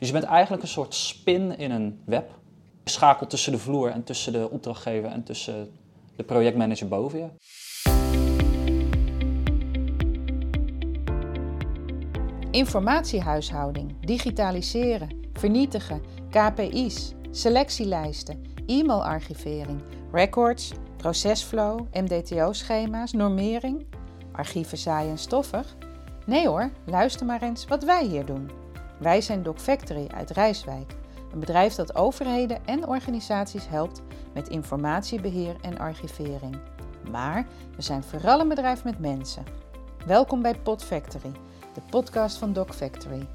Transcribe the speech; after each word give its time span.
Dus 0.00 0.08
je 0.08 0.14
bent 0.14 0.24
eigenlijk 0.24 0.62
een 0.62 0.68
soort 0.68 0.94
spin 0.94 1.58
in 1.58 1.70
een 1.70 2.00
web. 2.04 2.30
Je 2.84 2.90
schakelt 2.90 3.30
tussen 3.30 3.52
de 3.52 3.58
vloer 3.58 3.90
en 3.90 4.04
tussen 4.04 4.32
de 4.32 4.50
opdrachtgever 4.50 5.10
en 5.10 5.22
tussen 5.22 5.70
de 6.16 6.22
projectmanager 6.22 6.88
boven 6.88 7.18
je. 7.18 7.28
Informatiehuishouding, 12.50 14.04
digitaliseren, 14.06 15.08
vernietigen, 15.32 16.02
KPI's, 16.30 17.14
selectielijsten, 17.30 18.42
e-mailarchivering, 18.66 19.82
records, 20.12 20.72
procesflow, 20.96 21.80
MDTO-schema's, 21.92 23.12
normering, 23.12 23.86
archieven 24.32 24.78
saai 24.78 25.08
en 25.10 25.18
stoffig. 25.18 25.76
Nee 26.26 26.48
hoor, 26.48 26.70
luister 26.86 27.26
maar 27.26 27.42
eens 27.42 27.64
wat 27.66 27.84
wij 27.84 28.04
hier 28.04 28.24
doen. 28.24 28.59
Wij 29.00 29.20
zijn 29.20 29.42
Doc 29.42 29.60
Factory 29.60 30.06
uit 30.14 30.30
Rijswijk, 30.30 30.94
een 31.32 31.40
bedrijf 31.40 31.74
dat 31.74 31.94
overheden 31.94 32.66
en 32.66 32.88
organisaties 32.88 33.68
helpt 33.68 34.02
met 34.34 34.48
informatiebeheer 34.48 35.56
en 35.60 35.78
archivering. 35.78 36.58
Maar 37.10 37.46
we 37.76 37.82
zijn 37.82 38.02
vooral 38.02 38.40
een 38.40 38.48
bedrijf 38.48 38.84
met 38.84 38.98
mensen. 38.98 39.44
Welkom 40.06 40.42
bij 40.42 40.54
Pod 40.54 40.84
Factory, 40.84 41.32
de 41.74 41.80
podcast 41.90 42.38
van 42.38 42.52
Doc 42.52 42.70
Factory. 42.70 43.26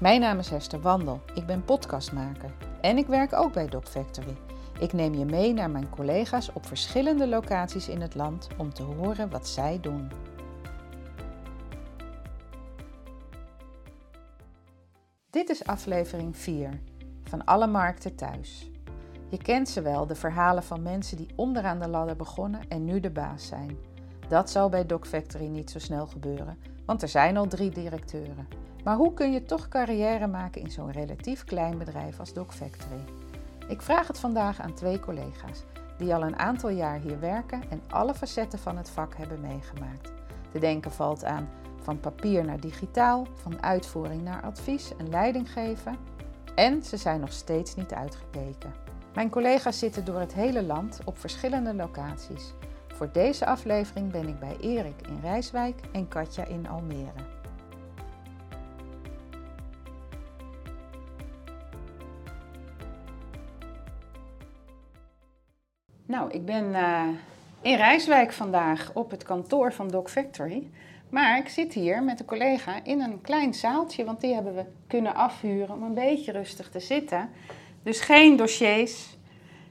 Mijn 0.00 0.20
naam 0.20 0.38
is 0.38 0.48
Hester 0.48 0.80
Wandel, 0.80 1.20
ik 1.34 1.46
ben 1.46 1.64
podcastmaker 1.64 2.50
en 2.80 2.98
ik 2.98 3.06
werk 3.06 3.32
ook 3.32 3.52
bij 3.52 3.66
Doc 3.66 3.84
Factory. 3.84 4.36
Ik 4.80 4.92
neem 4.92 5.14
je 5.14 5.24
mee 5.24 5.52
naar 5.52 5.70
mijn 5.70 5.90
collega's 5.90 6.50
op 6.52 6.66
verschillende 6.66 7.28
locaties 7.28 7.88
in 7.88 8.00
het 8.00 8.14
land 8.14 8.48
om 8.56 8.74
te 8.74 8.82
horen 8.82 9.30
wat 9.30 9.48
zij 9.48 9.78
doen. 9.80 10.10
Dit 15.30 15.48
is 15.48 15.64
aflevering 15.64 16.36
4 16.36 16.80
van 17.22 17.44
Alle 17.44 17.66
Markten 17.66 18.14
Thuis. 18.14 18.70
Je 19.28 19.36
kent 19.36 19.68
ze 19.68 19.82
wel, 19.82 20.06
de 20.06 20.14
verhalen 20.14 20.62
van 20.62 20.82
mensen 20.82 21.16
die 21.16 21.28
onderaan 21.36 21.78
de 21.78 21.88
ladder 21.88 22.16
begonnen 22.16 22.68
en 22.68 22.84
nu 22.84 23.00
de 23.00 23.10
baas 23.10 23.46
zijn. 23.46 23.76
Dat 24.28 24.50
zal 24.50 24.68
bij 24.68 24.86
Doc 24.86 25.06
Factory 25.06 25.46
niet 25.46 25.70
zo 25.70 25.78
snel 25.78 26.06
gebeuren, 26.06 26.58
want 26.86 27.02
er 27.02 27.08
zijn 27.08 27.36
al 27.36 27.46
drie 27.46 27.70
directeuren. 27.70 28.48
Maar 28.84 28.96
hoe 28.96 29.14
kun 29.14 29.32
je 29.32 29.42
toch 29.42 29.68
carrière 29.68 30.26
maken 30.26 30.60
in 30.60 30.70
zo'n 30.70 30.92
relatief 30.92 31.44
klein 31.44 31.78
bedrijf 31.78 32.18
als 32.20 32.32
Doc 32.32 32.52
Factory? 32.54 33.04
Ik 33.68 33.82
vraag 33.82 34.06
het 34.06 34.18
vandaag 34.18 34.60
aan 34.60 34.74
twee 34.74 35.00
collega's 35.00 35.64
die 35.98 36.14
al 36.14 36.22
een 36.22 36.38
aantal 36.38 36.70
jaar 36.70 37.00
hier 37.00 37.20
werken 37.20 37.70
en 37.70 37.82
alle 37.88 38.14
facetten 38.14 38.58
van 38.58 38.76
het 38.76 38.90
vak 38.90 39.14
hebben 39.16 39.40
meegemaakt. 39.40 40.12
Te 40.52 40.58
denken 40.58 40.92
valt 40.92 41.24
aan 41.24 41.48
van 41.88 42.00
papier 42.00 42.44
naar 42.44 42.60
digitaal, 42.60 43.26
van 43.34 43.62
uitvoering 43.62 44.22
naar 44.22 44.42
advies 44.42 44.96
en 44.96 45.08
leiding 45.08 45.52
geven. 45.52 45.96
En 46.54 46.82
ze 46.82 46.96
zijn 46.96 47.20
nog 47.20 47.32
steeds 47.32 47.74
niet 47.74 47.92
uitgekeken. 47.92 48.72
Mijn 49.14 49.30
collega's 49.30 49.78
zitten 49.78 50.04
door 50.04 50.20
het 50.20 50.34
hele 50.34 50.62
land 50.62 51.00
op 51.04 51.18
verschillende 51.18 51.74
locaties. 51.74 52.54
Voor 52.88 53.12
deze 53.12 53.46
aflevering 53.46 54.10
ben 54.10 54.28
ik 54.28 54.38
bij 54.38 54.56
Erik 54.60 55.06
in 55.06 55.20
Rijswijk 55.22 55.80
en 55.92 56.08
Katja 56.08 56.44
in 56.44 56.68
Almere. 56.68 57.24
Nou, 66.06 66.30
ik 66.30 66.44
ben 66.44 66.64
uh, 66.64 67.02
in 67.60 67.76
Rijswijk 67.76 68.32
vandaag 68.32 68.90
op 68.94 69.10
het 69.10 69.22
kantoor 69.22 69.72
van 69.72 69.88
Doc 69.88 70.10
Factory. 70.10 70.70
Maar 71.10 71.38
ik 71.38 71.48
zit 71.48 71.72
hier 71.72 72.02
met 72.02 72.20
een 72.20 72.26
collega 72.26 72.84
in 72.84 73.00
een 73.00 73.20
klein 73.20 73.54
zaaltje, 73.54 74.04
want 74.04 74.20
die 74.20 74.34
hebben 74.34 74.54
we 74.54 74.64
kunnen 74.86 75.14
afhuren 75.14 75.74
om 75.74 75.82
een 75.82 75.94
beetje 75.94 76.32
rustig 76.32 76.70
te 76.70 76.80
zitten. 76.80 77.30
Dus 77.82 78.00
geen 78.00 78.36
dossiers, 78.36 79.16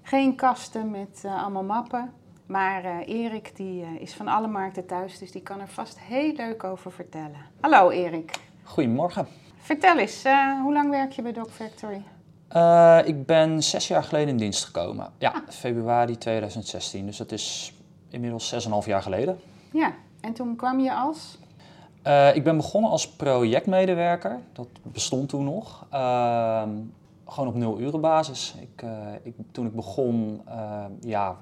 geen 0.01 0.35
kasten 0.35 0.91
met 0.91 1.21
uh, 1.25 1.43
allemaal 1.43 1.63
mappen. 1.63 2.13
Maar 2.45 2.85
uh, 2.85 3.07
Erik 3.07 3.55
die, 3.55 3.81
uh, 3.81 4.01
is 4.01 4.13
van 4.13 4.27
alle 4.27 4.47
markten 4.47 4.85
thuis, 4.85 5.19
dus 5.19 5.31
die 5.31 5.41
kan 5.41 5.59
er 5.59 5.67
vast 5.67 5.99
heel 5.99 6.33
leuk 6.33 6.63
over 6.63 6.91
vertellen. 6.91 7.45
Hallo 7.59 7.89
Erik. 7.89 8.31
Goedemorgen. 8.63 9.27
Vertel 9.57 9.97
eens, 9.97 10.23
hoe 10.63 10.73
lang 10.73 10.89
werk 10.89 11.11
je 11.11 11.21
bij 11.21 11.33
Doc 11.33 11.49
Factory? 11.49 12.03
ik 13.05 13.25
ben 13.25 13.63
zes 13.63 13.87
jaar 13.87 14.03
geleden 14.03 14.27
in 14.27 14.37
dienst 14.37 14.65
gekomen. 14.65 15.11
Ja, 15.17 15.29
ah. 15.29 15.41
februari 15.49 16.17
2016. 16.17 17.05
Dus 17.05 17.17
dat 17.17 17.31
is 17.31 17.73
inmiddels 18.09 18.47
zes 18.47 18.65
en 18.65 18.71
half 18.71 18.85
jaar 18.85 19.01
geleden. 19.01 19.39
Ja, 19.71 19.93
en 20.21 20.33
toen 20.33 20.55
kwam 20.55 20.79
je 20.79 20.93
als? 20.93 21.37
Uh, 22.07 22.35
ik 22.35 22.43
ben 22.43 22.57
begonnen 22.57 22.91
als 22.91 23.09
projectmedewerker. 23.09 24.39
Dat 24.53 24.67
bestond 24.81 25.29
toen 25.29 25.43
nog. 25.43 25.85
Uh, 25.93 26.63
gewoon 27.27 27.49
op 27.49 27.55
nul 27.55 27.79
uren 27.79 28.01
basis. 28.01 28.55
Ik, 28.61 28.81
uh, 28.81 28.89
ik, 29.23 29.33
toen 29.51 29.65
ik 29.65 29.75
begon, 29.75 30.41
ja, 31.01 31.35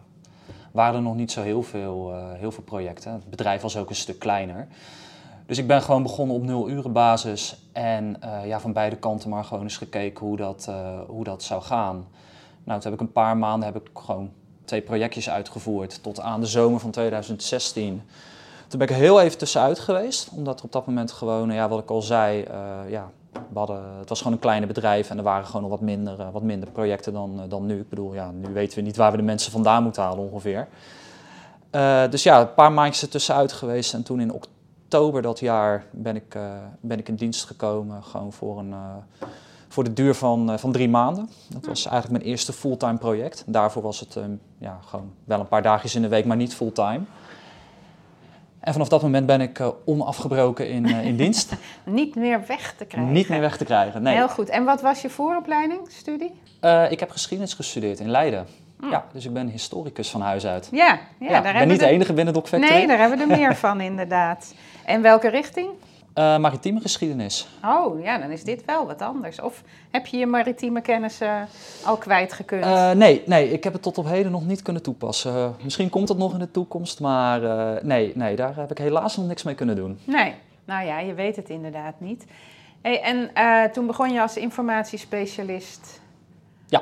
waren 0.71 0.95
er 0.95 1.01
nog 1.01 1.15
niet 1.15 1.31
zo 1.31 1.41
heel 1.41 1.63
veel, 1.63 2.13
heel 2.37 2.51
veel 2.51 2.63
projecten. 2.63 3.11
Het 3.11 3.29
bedrijf 3.29 3.61
was 3.61 3.77
ook 3.77 3.89
een 3.89 3.95
stuk 3.95 4.19
kleiner. 4.19 4.67
Dus 5.45 5.57
ik 5.57 5.67
ben 5.67 5.81
gewoon 5.81 6.03
begonnen 6.03 6.35
op 6.35 6.43
nul 6.43 6.69
uren 6.69 6.91
basis. 6.91 7.69
En 7.71 8.19
ja, 8.45 8.59
van 8.59 8.73
beide 8.73 8.95
kanten 8.95 9.29
maar 9.29 9.43
gewoon 9.43 9.63
eens 9.63 9.77
gekeken 9.77 10.25
hoe 10.25 10.37
dat, 10.37 10.71
hoe 11.07 11.23
dat 11.23 11.43
zou 11.43 11.61
gaan. 11.61 12.07
Nou, 12.63 12.79
toen 12.79 12.91
heb 12.91 13.01
ik 13.01 13.07
een 13.07 13.13
paar 13.13 13.37
maanden 13.37 13.73
heb 13.73 13.81
ik 13.81 13.89
gewoon 13.93 14.31
twee 14.65 14.81
projectjes 14.81 15.29
uitgevoerd. 15.29 16.03
Tot 16.03 16.19
aan 16.19 16.39
de 16.39 16.47
zomer 16.47 16.79
van 16.79 16.91
2016 16.91 18.01
toen 18.67 18.79
ben 18.79 18.87
ik 18.87 18.93
er 18.93 19.01
heel 19.01 19.21
even 19.21 19.37
tussenuit 19.37 19.79
geweest, 19.79 20.29
omdat 20.35 20.59
er 20.59 20.65
op 20.65 20.71
dat 20.71 20.85
moment 20.85 21.11
gewoon, 21.11 21.51
ja, 21.51 21.69
wat 21.69 21.79
ik 21.79 21.89
al 21.89 22.01
zei, 22.01 22.39
uh, 22.39 22.89
ja, 22.89 23.09
we 23.31 23.57
hadden, 23.57 23.83
het 23.99 24.09
was 24.09 24.17
gewoon 24.17 24.33
een 24.33 24.39
kleine 24.39 24.65
bedrijf 24.65 25.09
en 25.09 25.17
er 25.17 25.23
waren 25.23 25.45
gewoon 25.45 25.61
nog 25.61 25.71
wat 25.71 25.81
minder, 25.81 26.19
uh, 26.19 26.27
wat 26.31 26.41
minder 26.41 26.69
projecten 26.69 27.13
dan, 27.13 27.33
uh, 27.35 27.41
dan 27.49 27.65
nu. 27.65 27.79
Ik 27.79 27.89
bedoel, 27.89 28.13
ja, 28.13 28.31
nu 28.31 28.53
weten 28.53 28.77
we 28.77 28.83
niet 28.83 28.95
waar 28.95 29.11
we 29.11 29.17
de 29.17 29.23
mensen 29.23 29.51
vandaan 29.51 29.83
moeten 29.83 30.03
halen 30.03 30.31
ongeveer. 30.31 30.67
dus 32.09 32.23
ja, 32.23 32.41
een 32.41 32.53
paar 32.53 32.71
maandjes 32.71 33.01
er 33.01 33.09
tussenuit 33.09 33.51
geweest 33.51 33.93
en 33.93 34.03
toen 34.03 34.19
in 34.19 34.33
oktober 34.33 35.21
dat 35.21 35.39
jaar 35.39 35.85
ben 35.91 36.15
ik, 36.15 36.37
ben 36.79 36.99
ik 36.99 37.07
in 37.07 37.15
dienst 37.15 37.45
gekomen, 37.45 38.03
gewoon 38.03 38.33
voor, 38.33 38.59
een, 38.59 38.73
voor 39.67 39.83
de 39.83 39.93
duur 39.93 40.13
van, 40.15 40.59
van 40.59 40.71
drie 40.71 40.89
maanden. 40.89 41.29
Dat 41.47 41.65
was 41.65 41.85
eigenlijk 41.85 42.17
mijn 42.17 42.31
eerste 42.31 42.53
fulltime 42.53 42.97
project. 42.97 43.43
Daarvoor 43.45 43.81
was 43.81 43.99
het 43.99 44.17
ja, 44.57 44.79
gewoon 44.85 45.11
wel 45.23 45.39
een 45.39 45.47
paar 45.47 45.63
dagjes 45.63 45.95
in 45.95 46.01
de 46.01 46.07
week, 46.07 46.25
maar 46.25 46.37
niet 46.37 46.55
fulltime. 46.55 47.01
En 48.65 48.71
vanaf 48.71 48.87
dat 48.87 49.01
moment 49.01 49.25
ben 49.25 49.41
ik 49.41 49.59
uh, 49.59 49.67
onafgebroken 49.85 50.69
in, 50.69 50.87
uh, 50.87 51.05
in 51.05 51.15
dienst. 51.15 51.53
Niet 51.83 52.15
meer 52.15 52.41
weg 52.47 52.73
te 52.77 52.85
krijgen. 52.85 53.11
Niet 53.13 53.29
meer 53.29 53.39
weg 53.39 53.57
te 53.57 53.65
krijgen, 53.65 54.01
nee. 54.01 54.15
Heel 54.15 54.29
goed. 54.29 54.49
En 54.49 54.63
wat 54.63 54.81
was 54.81 55.01
je 55.01 55.09
vooropleiding, 55.09 55.79
studie? 55.87 56.31
Uh, 56.61 56.91
ik 56.91 56.99
heb 56.99 57.09
geschiedenis 57.11 57.53
gestudeerd 57.53 57.99
in 57.99 58.09
Leiden. 58.09 58.47
Mm. 58.79 58.89
Ja, 58.89 59.05
dus 59.13 59.25
ik 59.25 59.33
ben 59.33 59.47
historicus 59.47 60.09
van 60.09 60.21
huis 60.21 60.45
uit. 60.45 60.69
Ja, 60.71 60.99
ja, 61.19 61.29
ja 61.29 61.41
daar 61.41 61.53
ik 61.53 61.59
ben 61.59 61.67
niet 61.67 61.79
de 61.79 61.85
enige 61.85 62.13
binnen 62.13 62.33
Doc 62.33 62.47
Factory. 62.47 62.73
Nee, 62.73 62.87
daar 62.87 62.97
hebben 62.97 63.17
we 63.17 63.23
er 63.33 63.39
meer 63.39 63.55
van 63.65 63.81
inderdaad. 63.81 64.53
En 64.85 65.01
welke 65.01 65.29
richting? 65.29 65.69
Uh, 66.17 66.37
maritieme 66.37 66.79
geschiedenis. 66.79 67.47
Oh, 67.65 68.03
ja, 68.03 68.17
dan 68.17 68.31
is 68.31 68.43
dit 68.43 68.65
wel 68.65 68.85
wat 68.87 69.01
anders. 69.01 69.41
Of 69.41 69.63
heb 69.91 70.05
je 70.05 70.17
je 70.17 70.25
maritieme 70.25 70.81
kennis 70.81 71.21
uh, 71.21 71.41
al 71.85 71.97
kwijtgekund? 71.97 72.65
Uh, 72.65 72.91
nee, 72.91 73.23
nee, 73.25 73.51
ik 73.51 73.63
heb 73.63 73.73
het 73.73 73.81
tot 73.81 73.97
op 73.97 74.05
heden 74.05 74.31
nog 74.31 74.45
niet 74.45 74.61
kunnen 74.61 74.81
toepassen. 74.81 75.55
misschien 75.63 75.89
komt 75.89 76.09
het 76.09 76.17
nog 76.17 76.33
in 76.33 76.39
de 76.39 76.51
toekomst, 76.51 76.99
maar 76.99 77.41
nee, 77.85 78.11
nee, 78.15 78.35
daar 78.35 78.55
heb 78.55 78.71
ik 78.71 78.77
helaas 78.77 79.17
nog 79.17 79.27
niks 79.27 79.43
mee 79.43 79.55
kunnen 79.55 79.75
doen. 79.75 79.99
Nee, 80.03 80.33
nou 80.65 80.85
ja, 80.85 80.99
je 80.99 81.13
weet 81.13 81.35
het 81.35 81.49
inderdaad 81.49 81.93
niet. 81.97 82.25
Hey, 82.81 83.01
en 83.01 83.31
toen 83.71 83.87
begon 83.87 84.13
je 84.13 84.21
als 84.21 84.37
informatiespecialist. 84.37 86.01
Ja. 86.67 86.81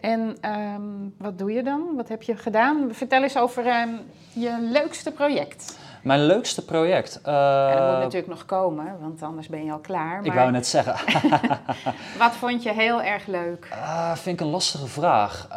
En 0.00 0.36
um, 0.50 1.14
wat 1.18 1.38
doe 1.38 1.52
je 1.52 1.62
dan? 1.62 1.82
Wat 1.96 2.08
heb 2.08 2.22
je 2.22 2.36
gedaan? 2.36 2.88
Vertel 2.90 3.22
eens 3.22 3.36
over 3.36 3.66
um, 3.66 4.00
je 4.32 4.68
leukste 4.72 5.10
project. 5.10 5.80
Mijn 6.02 6.26
leukste 6.26 6.64
project. 6.64 7.20
Uh, 7.26 7.70
en 7.70 7.76
dat 7.76 7.90
moet 7.90 8.02
natuurlijk 8.02 8.26
nog 8.26 8.44
komen, 8.44 8.98
want 9.00 9.22
anders 9.22 9.48
ben 9.48 9.64
je 9.64 9.72
al 9.72 9.78
klaar. 9.78 10.16
Maar... 10.16 10.26
Ik 10.26 10.32
wou 10.32 10.50
net 10.50 10.66
zeggen. 10.66 11.20
Wat 12.18 12.32
vond 12.32 12.62
je 12.62 12.72
heel 12.72 13.02
erg 13.02 13.26
leuk? 13.26 13.68
Uh, 13.72 14.14
vind 14.14 14.40
ik 14.40 14.46
een 14.46 14.52
lastige 14.52 14.86
vraag. 14.86 15.48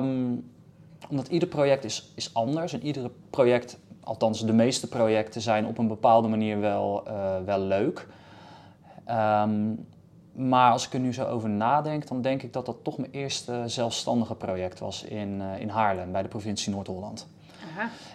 Um, 0.00 0.52
omdat 1.08 1.28
ieder 1.28 1.48
project 1.48 1.84
is, 1.84 2.12
is 2.14 2.34
anders 2.34 2.72
en 2.72 2.82
iedere 2.82 3.10
project, 3.30 3.78
althans 4.00 4.46
de 4.46 4.52
meeste 4.52 4.88
projecten, 4.88 5.40
zijn 5.40 5.66
op 5.66 5.78
een 5.78 5.88
bepaalde 5.88 6.28
manier 6.28 6.60
wel, 6.60 7.04
uh, 7.08 7.36
wel 7.44 7.58
leuk. 7.58 8.06
Um, 9.10 9.86
maar 10.32 10.72
als 10.72 10.86
ik 10.86 10.92
er 10.92 11.00
nu 11.00 11.12
zo 11.12 11.24
over 11.24 11.48
nadenk, 11.48 12.08
dan 12.08 12.22
denk 12.22 12.42
ik 12.42 12.52
dat 12.52 12.66
dat 12.66 12.76
toch 12.82 12.98
mijn 12.98 13.12
eerste 13.12 13.62
zelfstandige 13.66 14.34
project 14.34 14.78
was 14.78 15.02
in, 15.02 15.40
in 15.58 15.68
Haarlem 15.68 16.12
bij 16.12 16.22
de 16.22 16.28
provincie 16.28 16.72
Noord-Holland. 16.72 17.26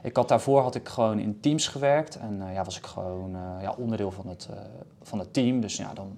Ik 0.04 0.16
had 0.16 0.28
daarvoor 0.28 0.62
had 0.62 0.76
ik 0.76 0.88
gewoon 0.88 1.20
in 1.20 1.40
teams 1.40 1.68
gewerkt 1.68 2.18
en 2.18 2.42
uh, 2.42 2.54
ja, 2.54 2.64
was 2.64 2.78
ik 2.78 2.86
gewoon 2.86 3.36
uh, 3.36 3.62
ja, 3.62 3.74
onderdeel 3.78 4.12
van 4.12 4.28
het, 4.28 4.48
uh, 4.52 4.58
van 5.02 5.20
het 5.20 5.34
team. 5.34 5.62
Dus 5.62 5.78
ja, 5.78 5.94
dan 5.94 6.18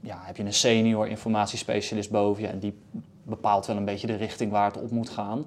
ja, 0.00 0.18
heb 0.22 0.36
je 0.36 0.42
een 0.42 0.52
senior 0.52 1.08
informatiespecialist 1.08 2.10
boven 2.10 2.42
je 2.42 2.48
en 2.48 2.58
die 2.58 2.78
bepaalt 3.22 3.66
wel 3.66 3.76
een 3.76 3.84
beetje 3.84 4.06
de 4.06 4.14
richting 4.14 4.50
waar 4.50 4.66
het 4.66 4.82
op 4.82 4.90
moet 4.90 5.10
gaan. 5.10 5.44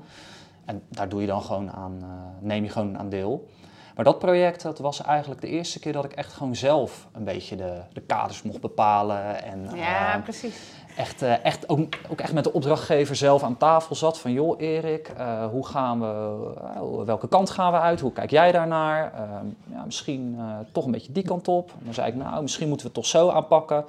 En 0.66 0.81
daar 0.88 1.10
doe 1.10 1.22
je 1.22 1.27
dan 1.27 1.42
gewoon 1.42 1.72
aan, 1.72 1.98
neem 2.39 2.63
je 2.63 2.69
gewoon 2.69 2.98
aan 2.98 3.10
deel. 3.10 3.48
Maar 3.95 4.06
dat 4.06 4.19
project, 4.19 4.62
dat 4.62 4.80
was 4.80 5.01
eigenlijk 5.01 5.42
de 5.42 5.47
eerste 5.47 5.80
keer 5.80 5.94
dat 5.94 6.06
ik 6.06 6.13
echt 6.13 6.33
gewoon 6.33 6.56
zelf 6.56 7.07
een 7.12 7.24
beetje 7.24 7.56
de, 7.56 7.81
de 7.94 8.01
kaders 8.01 8.42
mocht 8.42 8.62
bepalen. 8.62 9.44
En, 9.44 9.69
Ja, 9.75 10.15
eh, 10.15 10.24
precies. 10.24 10.59
echt, 10.97 11.21
eh, 11.21 11.45
echt 11.45 11.69
ook, 11.69 11.95
ook 12.09 12.19
echt 12.19 12.33
met 12.33 12.44
de 12.44 12.53
opdrachtgever 12.53 13.15
zelf 13.15 13.44
aan 13.44 13.57
tafel 13.57 13.95
zat 13.95 14.19
van 14.19 14.31
joh 14.31 14.62
Erik, 14.62 15.07
eh, 15.18 15.45
hoe 15.45 15.65
gaan 15.65 16.00
we, 16.00 16.51
eh, 16.75 17.06
welke 17.06 17.27
kant 17.27 17.50
gaan 17.50 17.71
we 17.71 17.80
uit, 17.80 18.00
hoe 18.00 18.13
kijk 18.13 18.30
jij 18.30 18.51
daarnaar? 18.51 19.13
Ehm, 19.13 19.45
ja, 19.77 19.86
misschien 19.86 20.39
toch 20.71 20.86
een 20.86 20.91
beetje 20.91 21.12
die 21.12 21.24
kant 21.24 21.48
op. 21.48 21.69
En 21.69 21.86
dan 21.86 21.94
zei 21.94 22.07
ik 22.07 22.15
nou, 22.15 22.41
misschien 22.41 22.68
moeten 22.68 22.88
we 22.88 22.94
het 22.94 23.01
toch 23.03 23.12
zo 23.12 23.30
aanpakken. 23.30 23.86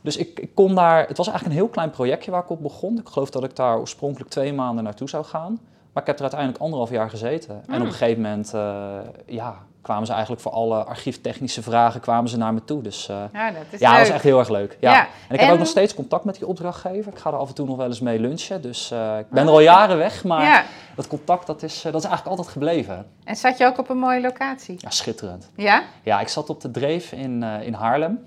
Dus 0.00 0.16
ik, 0.16 0.40
ik 0.40 0.54
kon 0.54 0.74
daar, 0.74 1.06
het 1.08 1.16
was 1.16 1.26
eigenlijk 1.28 1.56
een 1.56 1.62
heel 1.62 1.72
klein 1.72 1.90
projectje 1.90 2.30
waar 2.30 2.42
ik 2.42 2.50
op 2.50 2.62
begon. 2.62 2.98
Ik 2.98 3.08
geloof 3.08 3.30
dat 3.30 3.44
ik 3.44 3.56
daar 3.56 3.78
oorspronkelijk 3.78 4.30
twee 4.30 4.52
maanden 4.52 4.84
naartoe 4.84 5.08
zou 5.08 5.24
gaan. 5.24 5.60
Maar 5.94 6.02
ik 6.02 6.06
heb 6.08 6.16
er 6.16 6.22
uiteindelijk 6.22 6.60
anderhalf 6.62 6.90
jaar 6.90 7.10
gezeten. 7.10 7.54
En 7.54 7.60
op 7.60 7.66
Hmm. 7.74 7.82
een 7.86 7.92
gegeven 7.92 8.22
moment, 8.22 8.54
eh, 8.54 8.96
ja, 9.26 9.54
kwamen 9.82 10.06
ze 10.06 10.12
eigenlijk 10.12 10.42
voor 10.42 10.52
alle 10.52 10.84
archieftechnische 10.84 11.62
vragen 11.62 12.00
kwamen 12.00 12.30
ze 12.30 12.36
naar 12.36 12.54
me 12.54 12.64
toe. 12.64 12.82
Dus 12.82 13.08
eh, 13.08 13.16
Ja, 13.32 13.50
dat 13.50 13.62
is 13.70 13.80
ja, 13.80 13.88
leuk. 13.88 13.98
dat 13.98 14.06
was 14.06 14.14
echt 14.16 14.22
heel 14.24 14.38
erg 14.38 14.48
leuk. 14.48 14.76
Ja. 14.80 14.92
Ja, 14.92 15.00
En 15.28 15.34
ik 15.34 15.40
heb 15.40 15.50
ook 15.52 15.58
nog 15.58 15.66
steeds 15.66 15.94
contact 15.94 16.24
met 16.24 16.34
die 16.34 16.46
opdrachtgever. 16.46 17.12
Ik 17.12 17.18
ga 17.18 17.30
er 17.30 17.36
af 17.36 17.48
en 17.48 17.54
toe 17.54 17.66
nog 17.66 17.76
wel 17.76 17.86
eens 17.86 18.00
mee 18.00 18.18
lunchen. 18.20 18.62
Dus 18.62 18.90
eh, 18.90 19.18
ik 19.18 19.30
ben 19.30 19.46
er 19.46 19.52
al 19.52 19.60
jaren 19.60 19.96
weg, 19.96 20.24
maar 20.24 20.42
Ja. 20.44 20.64
dat 20.96 21.06
contact 21.06 21.46
dat 21.46 21.62
is, 21.62 21.82
dat 21.82 21.94
is 21.94 22.04
eigenlijk 22.04 22.26
altijd 22.26 22.48
gebleven. 22.48 23.06
En 23.24 23.36
zat 23.36 23.58
je 23.58 23.66
ook 23.66 23.78
op 23.78 23.88
een 23.88 23.98
mooie 23.98 24.20
locatie? 24.20 24.74
Ja, 24.78 24.90
schitterend. 24.90 25.50
Ja? 25.56 25.82
Ja, 26.02 26.20
ik 26.20 26.28
zat 26.28 26.50
op 26.50 26.60
de 26.60 26.70
Dreef 26.70 27.12
in, 27.12 27.42
in 27.42 27.72
Haarlem. 27.74 28.24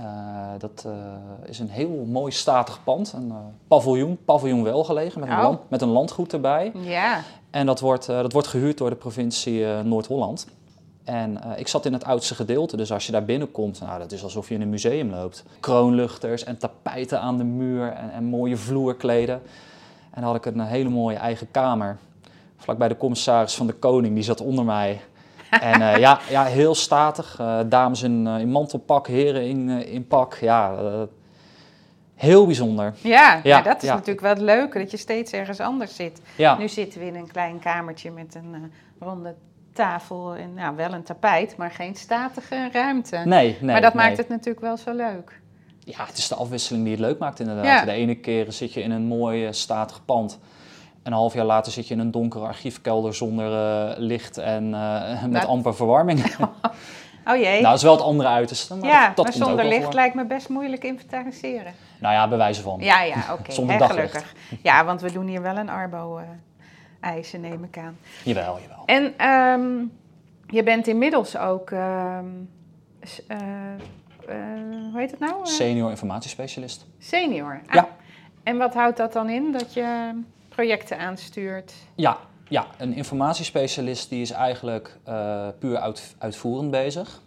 Eh, 0.00 0.06
dat 0.58 0.84
eh, 0.86 0.92
is 1.48 1.58
een 1.58 1.68
heel 1.68 2.04
mooi 2.08 2.32
statig 2.32 2.84
pand. 2.84 3.12
Een 3.12 3.30
eh, 3.30 3.36
paviljoen, 3.68 4.18
paviljoen 4.24 4.62
wel 4.62 4.84
gelegen, 4.84 5.20
met 5.20 5.28
een, 5.28 5.36
Oh. 5.36 5.42
land, 5.42 5.70
met 5.70 5.82
een 5.82 5.88
landgoed 5.88 6.32
erbij. 6.32 6.72
Ja. 6.74 7.20
En 7.50 7.66
dat 7.66 7.80
wordt, 7.80 8.06
dat 8.06 8.32
wordt 8.32 8.48
gehuurd 8.48 8.78
door 8.78 8.90
de 8.90 8.96
provincie 8.96 9.66
Noord-Holland. 9.66 10.46
En 11.04 11.40
ik 11.56 11.68
zat 11.68 11.86
in 11.86 11.92
het 11.92 12.04
oudste 12.04 12.34
gedeelte, 12.34 12.76
dus 12.76 12.92
als 12.92 13.06
je 13.06 13.12
daar 13.12 13.24
binnenkomt, 13.24 13.80
nou, 13.80 13.98
dat 13.98 14.12
is 14.12 14.22
alsof 14.22 14.48
je 14.48 14.54
in 14.54 14.60
een 14.60 14.68
museum 14.68 15.10
loopt. 15.10 15.44
Kroonluchters 15.60 16.44
en 16.44 16.58
tapijten 16.58 17.20
aan 17.20 17.36
de 17.36 17.44
muur 17.44 17.92
en, 17.92 18.12
en 18.12 18.24
mooie 18.24 18.56
vloerkleden. 18.56 19.34
En 20.10 20.22
dan 20.22 20.24
had 20.24 20.34
ik 20.34 20.44
een 20.46 20.60
hele 20.60 20.88
mooie 20.88 21.16
eigen 21.16 21.50
kamer. 21.50 21.98
Vlakbij 22.56 22.88
de 22.88 22.96
commissaris 22.96 23.54
van 23.54 23.66
de 23.66 23.72
Koning, 23.72 24.14
die 24.14 24.24
zat 24.24 24.40
onder 24.40 24.64
mij. 24.64 25.00
En 25.50 25.82
eh, 25.82 25.98
ja, 25.98 26.20
ja, 26.28 26.44
heel 26.44 26.74
statig. 26.74 27.36
eh, 27.38 27.58
dames 27.66 28.02
in, 28.02 28.26
eh, 28.26 28.38
in 28.38 28.50
mantelpak, 28.50 29.06
heren 29.06 29.48
in, 29.48 29.68
in 29.68 30.06
pak. 30.06 30.34
Ja, 30.34 30.76
heel 32.14 32.46
bijzonder. 32.46 32.94
Ja, 33.00 33.40
Ja, 33.42 33.62
dat 33.62 33.82
is 33.82 33.88
ja. 33.88 33.94
natuurlijk 33.94 34.20
wel 34.20 34.30
het 34.30 34.42
leuke, 34.42 34.78
dat 34.78 34.90
je 34.90 34.96
steeds 34.96 35.32
ergens 35.32 35.60
anders 35.60 35.96
zit. 35.96 36.20
Ja, 36.36 36.58
Nu 36.58 36.68
zitten 36.68 37.00
we 37.00 37.06
in 37.06 37.14
een 37.14 37.30
klein 37.32 37.58
kamertje 37.58 38.10
met 38.10 38.34
een 38.34 38.72
ronde 38.98 39.34
tafel 39.72 40.34
en 40.34 40.54
nou, 40.54 40.76
wel 40.76 40.92
een 40.92 41.02
tapijt, 41.02 41.56
maar 41.56 41.70
geen 41.70 41.94
statige 41.94 42.68
ruimte. 42.72 43.16
nee, 43.16 43.56
nee. 43.60 43.72
maar 43.72 43.80
dat 43.80 43.94
nee. 43.94 44.04
maakt 44.04 44.16
het 44.16 44.28
natuurlijk 44.28 44.60
wel 44.60 44.76
zo 44.76 44.94
leuk. 44.94 45.40
Ja, 45.84 46.04
het 46.06 46.18
is 46.18 46.28
de 46.28 46.34
afwisseling 46.34 46.84
die 46.84 46.92
het 46.92 47.02
leuk 47.02 47.18
maakt 47.18 47.40
inderdaad. 47.40 47.84
De 47.84 47.92
ene 47.92 48.14
keer 48.14 48.52
zit 48.52 48.72
je 48.72 48.82
in 48.82 48.90
een 48.90 49.06
mooi 49.06 49.52
statig 49.52 50.04
pand. 50.04 50.38
En 51.02 51.12
een 51.12 51.18
half 51.18 51.34
jaar 51.34 51.44
later 51.44 51.72
zit 51.72 51.88
je 51.88 51.94
in 51.94 52.00
een 52.00 52.10
donkere 52.10 52.44
archiefkelder 52.46 53.14
zonder 53.14 53.52
eh, 53.52 53.98
licht 53.98 54.38
en 54.38 54.74
eh, 54.74 55.22
met 55.22 55.30
Nou- 55.30 55.46
amper 55.46 55.74
verwarming. 55.74 56.24
Oh 57.26 57.36
jee. 57.36 57.50
nou, 57.52 57.62
dat 57.62 57.74
is 57.74 57.82
wel 57.82 57.92
het 57.92 58.02
andere 58.02 58.28
uiterste. 58.28 58.74
Maar 58.76 58.88
ja, 58.88 59.06
dat, 59.06 59.16
dat 59.16 59.24
maar 59.24 59.34
komt 59.34 59.46
zonder 59.46 59.64
licht 59.64 59.84
voor. 59.84 59.94
lijkt 59.94 60.14
me 60.14 60.24
best 60.26 60.48
moeilijk 60.48 60.84
inventariseren. 60.84 61.72
Nou 61.98 62.14
ja, 62.14 62.28
bewijzen 62.28 62.62
van. 62.62 62.78
Ja, 62.80 63.02
ja, 63.02 63.24
oké. 63.32 63.52
Zonder 63.52 63.72
hè, 63.74 63.80
daglicht. 63.80 64.10
gelukkig. 64.16 64.34
Ja, 64.62 64.84
want 64.84 65.00
we 65.00 65.12
doen 65.12 65.26
hier 65.26 65.42
wel 65.42 65.56
een 65.56 65.68
Arbo-eisen, 65.68 67.40
neem 67.40 67.64
ik 67.64 67.78
aan. 67.78 67.96
Jawel, 68.24 68.58
jawel. 68.60 68.82
En 68.86 69.14
ehm, 69.18 69.84
je 70.56 70.62
bent 70.62 70.86
inmiddels 70.86 71.36
ook, 71.36 71.70
eh, 71.70 72.18
eh, 73.28 73.36
hoe 74.90 74.92
heet 75.00 75.10
het 75.10 75.20
nou? 75.20 75.34
Senior 75.46 75.90
informatiespecialist. 75.90 76.86
senior. 76.98 77.60
Ah, 77.66 77.74
Ja. 77.74 77.88
En 78.42 78.56
wat 78.58 78.74
houdt 78.74 78.96
dat 78.96 79.12
dan 79.12 79.28
in? 79.28 79.52
Dat 79.52 79.74
je 79.74 80.10
projecten 80.50 80.98
aanstuurt? 80.98 81.74
Ja, 81.94 82.18
ja, 82.50 82.66
een 82.78 82.94
informatiespecialist 82.94 84.08
die 84.08 84.20
is 84.20 84.30
eigenlijk 84.30 84.98
eh, 85.04 85.48
puur 85.58 85.78
uit, 85.78 86.14
uitvoerend 86.18 86.70
bezig. 86.70 87.22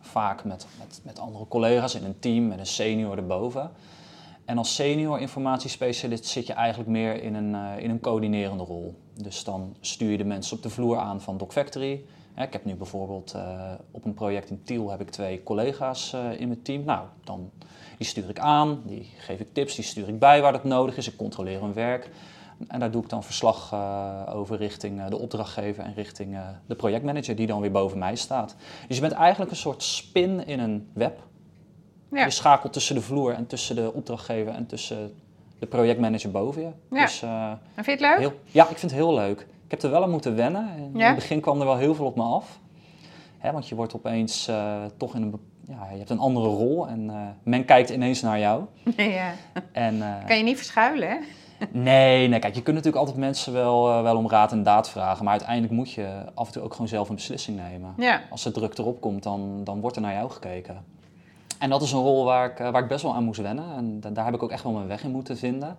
Vaak 0.00 0.44
met, 0.44 0.66
met, 0.78 1.00
met 1.04 1.18
andere 1.18 1.46
collega's 1.48 1.94
in 1.94 2.04
een 2.04 2.18
team, 2.18 2.48
met 2.48 2.58
een 2.58 2.66
senior 2.66 3.16
erboven. 3.16 3.70
En 4.44 4.58
als 4.58 4.74
senior 4.74 5.20
informatiespecialist 5.20 6.24
zit 6.24 6.46
je 6.46 6.52
eigenlijk 6.52 6.90
meer 6.90 7.22
in 7.22 7.34
een, 7.34 7.54
eh, 7.54 7.84
in 7.84 7.90
een 7.90 8.00
coördinerende 8.00 8.64
rol. 8.64 8.94
Dus 9.14 9.44
dan 9.44 9.76
stuur 9.80 10.10
je 10.10 10.16
de 10.16 10.24
mensen 10.24 10.56
op 10.56 10.62
de 10.62 10.70
vloer 10.70 10.96
aan 10.96 11.20
van 11.20 11.38
Doc 11.38 11.52
Factory. 11.52 12.04
Hè, 12.34 12.44
ik 12.44 12.52
heb 12.52 12.64
nu 12.64 12.74
bijvoorbeeld 12.74 13.32
eh, 13.32 13.72
op 13.90 14.04
een 14.04 14.14
project 14.14 14.50
in 14.50 14.62
Tiel 14.64 14.90
heb 14.90 15.00
ik 15.00 15.10
twee 15.10 15.42
collega's 15.42 16.12
in 16.38 16.48
mijn 16.48 16.62
team. 16.62 16.84
Nou, 16.84 17.06
dan, 17.24 17.50
die 17.98 18.06
stuur 18.06 18.28
ik 18.28 18.38
aan, 18.38 18.82
die 18.84 19.10
geef 19.18 19.40
ik 19.40 19.52
tips, 19.52 19.74
die 19.74 19.84
stuur 19.84 20.08
ik 20.08 20.18
bij 20.18 20.40
waar 20.40 20.52
dat 20.52 20.64
nodig 20.64 20.96
is. 20.96 21.08
Ik 21.08 21.16
controleer 21.16 21.60
hun 21.60 21.72
werk. 21.72 22.10
En 22.66 22.80
daar 22.80 22.90
doe 22.90 23.02
ik 23.02 23.08
dan 23.08 23.24
verslag 23.24 23.72
eh, 23.72 24.34
over 24.34 24.56
richting 24.56 25.00
eh, 25.00 25.08
de 25.08 25.18
opdrachtgever 25.18 25.84
en 25.84 25.94
richting 25.94 26.34
eh, 26.34 26.40
de 26.66 26.74
projectmanager 26.74 27.36
die 27.36 27.46
dan 27.46 27.60
weer 27.60 27.70
boven 27.70 27.98
mij 27.98 28.16
staat. 28.16 28.56
Dus 28.86 28.96
je 28.96 29.02
bent 29.02 29.12
eigenlijk 29.12 29.50
een 29.50 29.56
soort 29.56 29.82
spin 29.82 30.46
in 30.46 30.60
een 30.60 30.88
web. 30.92 31.18
Ja. 32.12 32.24
Je 32.24 32.30
schakelt 32.30 32.72
tussen 32.72 32.94
de 32.94 33.00
vloer 33.00 33.32
en 33.34 33.46
tussen 33.46 33.76
de 33.76 33.92
opdrachtgever 33.92 34.52
en 34.54 34.66
tussen 34.66 35.14
de 35.58 35.66
projectmanager 35.66 36.30
boven 36.30 36.62
je. 36.62 36.70
Ja. 36.90 37.02
Dus, 37.04 37.22
En 37.22 37.60
vind 37.74 37.86
je 37.86 37.90
het 37.90 38.00
leuk? 38.00 38.18
heel, 38.18 38.40
ja, 38.44 38.62
ik 38.62 38.78
vind 38.78 38.90
het 38.90 39.00
heel 39.00 39.14
leuk. 39.14 39.40
Ik 39.40 39.70
heb 39.70 39.82
er 39.82 39.90
wel 39.90 40.02
aan 40.02 40.10
moeten 40.10 40.36
wennen. 40.36 40.68
In 40.76 40.98
Ja? 40.98 41.06
het 41.06 41.14
begin 41.14 41.40
kwam 41.40 41.60
er 41.60 41.66
wel 41.66 41.76
heel 41.76 41.94
veel 41.94 42.06
op 42.06 42.16
me 42.16 42.22
af. 42.22 42.58
Hè, 43.38 43.52
want 43.52 43.68
je 43.68 43.74
wordt 43.74 43.94
opeens 43.94 44.50
toch 44.96 45.14
in 45.14 45.22
een... 45.22 45.34
Ja, 45.68 45.88
je 45.90 45.98
hebt 45.98 46.10
een 46.10 46.18
andere 46.18 46.46
rol 46.46 46.88
en 46.88 47.10
men 47.42 47.64
kijkt 47.64 47.90
ineens 47.90 48.20
naar 48.20 48.38
jou. 48.38 48.64
ja. 48.96 49.32
En, 49.72 50.02
Kan 50.26 50.36
je 50.36 50.42
niet 50.44 50.56
verschuilen, 50.56 51.08
hè? 51.08 51.16
Nee, 51.70 52.28
nee, 52.28 52.38
kijk, 52.38 52.54
je 52.54 52.62
kunt 52.62 52.76
natuurlijk 52.76 52.96
altijd 53.04 53.16
mensen 53.16 53.52
wel, 53.52 53.90
eh, 53.90 54.02
wel 54.02 54.16
om 54.16 54.28
raad 54.28 54.52
en 54.52 54.62
daad 54.62 54.90
vragen. 54.90 55.22
Maar 55.24 55.32
uiteindelijk 55.32 55.72
moet 55.72 55.90
je 55.92 56.22
af 56.34 56.46
en 56.46 56.52
toe 56.52 56.62
ook 56.62 56.72
gewoon 56.72 56.88
zelf 56.88 57.08
een 57.08 57.14
beslissing 57.14 57.56
nemen. 57.56 57.94
Ja. 57.96 58.20
Als 58.30 58.42
de 58.42 58.50
druk 58.50 58.78
erop 58.78 59.00
komt, 59.00 59.22
dan, 59.22 59.60
dan 59.64 59.80
wordt 59.80 59.96
er 59.96 60.02
naar 60.02 60.12
jou 60.14 60.30
gekeken. 60.30 60.84
En 61.58 61.70
dat 61.70 61.82
is 61.82 61.92
een 61.92 62.00
rol 62.00 62.24
waar 62.24 62.50
ik, 62.50 62.60
eh, 62.60 62.70
waar 62.70 62.82
ik 62.82 62.88
best 62.88 63.02
wel 63.02 63.14
aan 63.14 63.24
moest 63.24 63.40
wennen. 63.40 63.64
En 63.76 64.00
da- 64.00 64.10
daar 64.10 64.24
heb 64.24 64.34
ik 64.34 64.42
ook 64.42 64.50
echt 64.50 64.62
wel 64.62 64.72
mijn 64.72 64.86
weg 64.86 65.02
in 65.04 65.10
moeten 65.10 65.36
vinden. 65.38 65.76